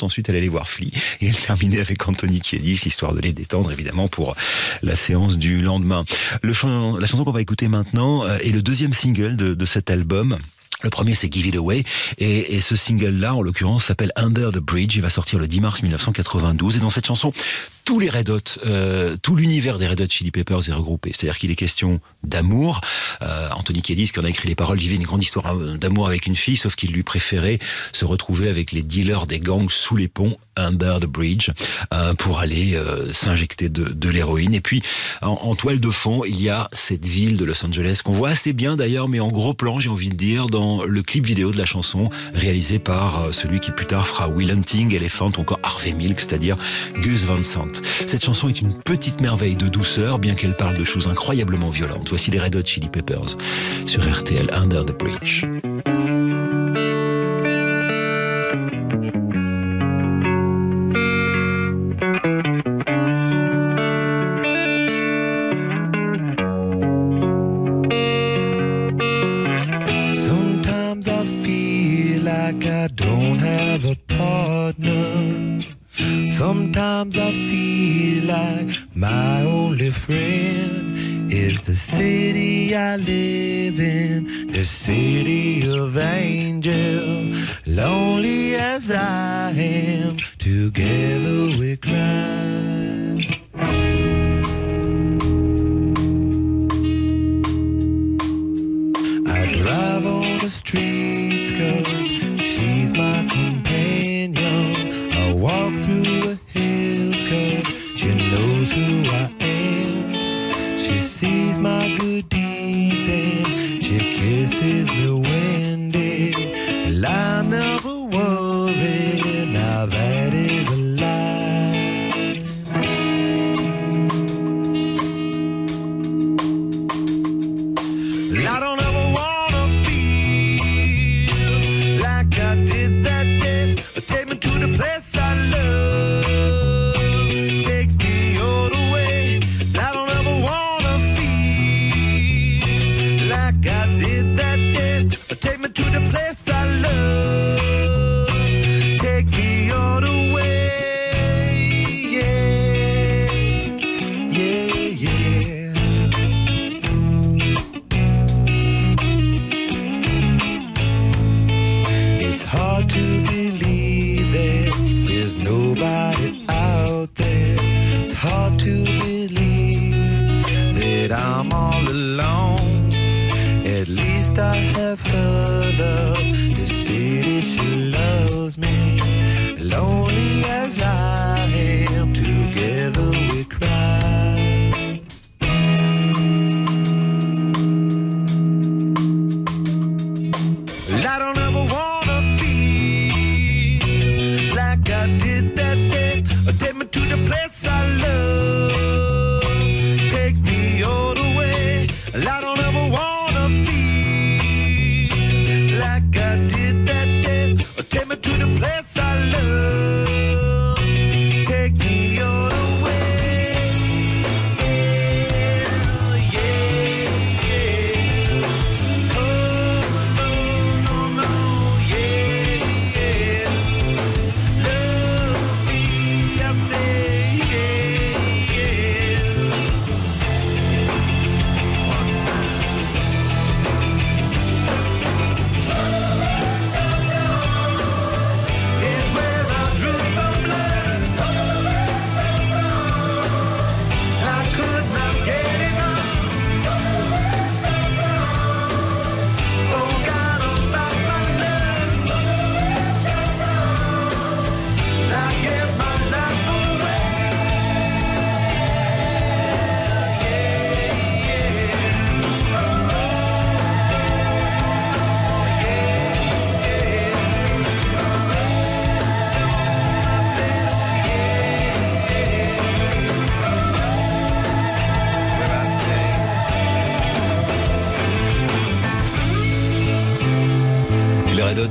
[0.00, 3.70] ensuite elle allait voir Flea, et elle terminait avec Anthony Kiedis, histoire de les détendre,
[3.72, 4.34] évidemment, pour
[4.82, 6.04] la séance du lendemain.
[6.42, 6.52] Le
[6.98, 10.38] la chanson qu'on va écouter maintenant euh, est le deuxième single de cet album.
[10.82, 11.84] Le premier, c'est Give It Away.
[12.18, 14.96] Et, ce single-là, en l'occurrence, s'appelle Under the Bridge.
[14.96, 16.76] Il va sortir le 10 mars 1992.
[16.76, 17.32] Et dans cette chanson,
[17.84, 21.12] tous les Red Hot, euh, tout l'univers des Red Hot Chili Peppers est regroupé.
[21.14, 22.80] C'est-à-dire qu'il est question d'amour.
[23.22, 26.06] Euh, Anthony Kiedis, qui en a écrit les paroles, vivait une grande histoire euh, d'amour
[26.06, 27.58] avec une fille, sauf qu'il lui préférait
[27.92, 31.50] se retrouver avec les dealers des gangs sous les ponts, under the bridge,
[31.94, 34.54] euh, pour aller euh, s'injecter de, de l'héroïne.
[34.54, 34.82] Et puis,
[35.22, 38.30] en, en toile de fond, il y a cette ville de Los Angeles qu'on voit
[38.30, 41.52] assez bien d'ailleurs, mais en gros plan, j'ai envie de dire, dans le clip vidéo
[41.52, 45.58] de la chanson, réalisé par euh, celui qui plus tard fera Will Hunting, Elephant, encore
[45.62, 46.56] Harvey Milk, c'est-à-dire
[46.96, 47.79] Gus Van Sant.
[48.06, 52.08] Cette chanson est une petite merveille de douceur, bien qu'elle parle de choses incroyablement violentes.
[52.08, 53.36] Voici les Red Hot Chili Peppers
[53.86, 55.44] sur RTL Under the Bridge.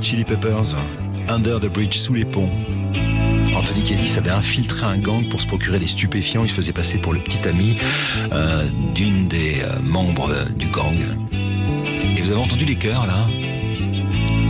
[0.00, 0.74] Chili Peppers,
[1.28, 2.50] Under the Bridge, sous les ponts.
[3.54, 6.44] Anthony Kiedis avait infiltré un gang pour se procurer des stupéfiants.
[6.44, 7.76] Il se faisait passer pour le petit ami
[8.32, 10.96] euh, d'une des euh, membres du gang.
[11.32, 13.26] Et vous avez entendu les chœurs là?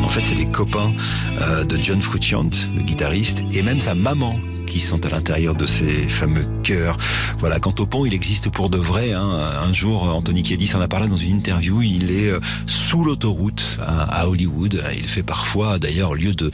[0.04, 0.92] En fait, c'est des copains
[1.40, 4.38] euh, de John Frusciante, le guitariste, et même sa maman
[4.70, 6.96] qui sont à l'intérieur de ces fameux chœurs.
[7.38, 9.12] Voilà, quant au pont, il existe pour de vrai.
[9.12, 9.20] hein.
[9.62, 11.82] Un jour, Anthony Kiedis en a parlé dans une interview.
[11.82, 14.80] Il est euh, sous l'autoroute à, Hollywood.
[14.96, 16.52] Il fait parfois, d'ailleurs, lieu de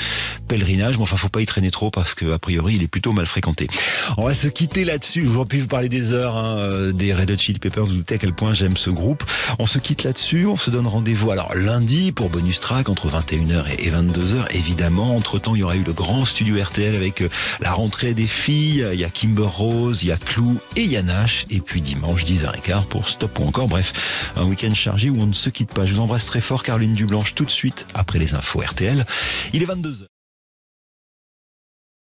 [0.48, 0.96] pèlerinage.
[0.96, 3.68] Mais enfin, faut pas y traîner trop parce que priori, il est plutôt mal fréquenté.
[4.16, 5.28] On va se quitter là-dessus.
[5.30, 7.84] J'aurais pu vous parler des heures hein, euh, des Red Hot Chili Peppers.
[7.84, 9.24] Vous vous doutez à quel point j'aime ce groupe.
[9.58, 10.46] On se quitte là-dessus.
[10.46, 14.54] On se donne rendez-vous alors lundi pour bonus track entre 21h et 22h.
[14.54, 17.28] Évidemment, entre temps, il y aura eu le grand studio RTL avec euh,
[17.60, 18.86] la rentrée des filles.
[18.92, 21.44] Il y a Kimber Rose, il y a Clou et il y a Nash.
[21.50, 23.68] Et puis dimanche 10h15 pour Stop ou encore.
[23.68, 25.86] Bref, un week-end chargé où on ne se quitte pas.
[25.86, 29.04] Je vous embrasse très fort, Caroline Dublanche, tout de suite après les infos RTL.
[29.52, 30.06] Il est 22h.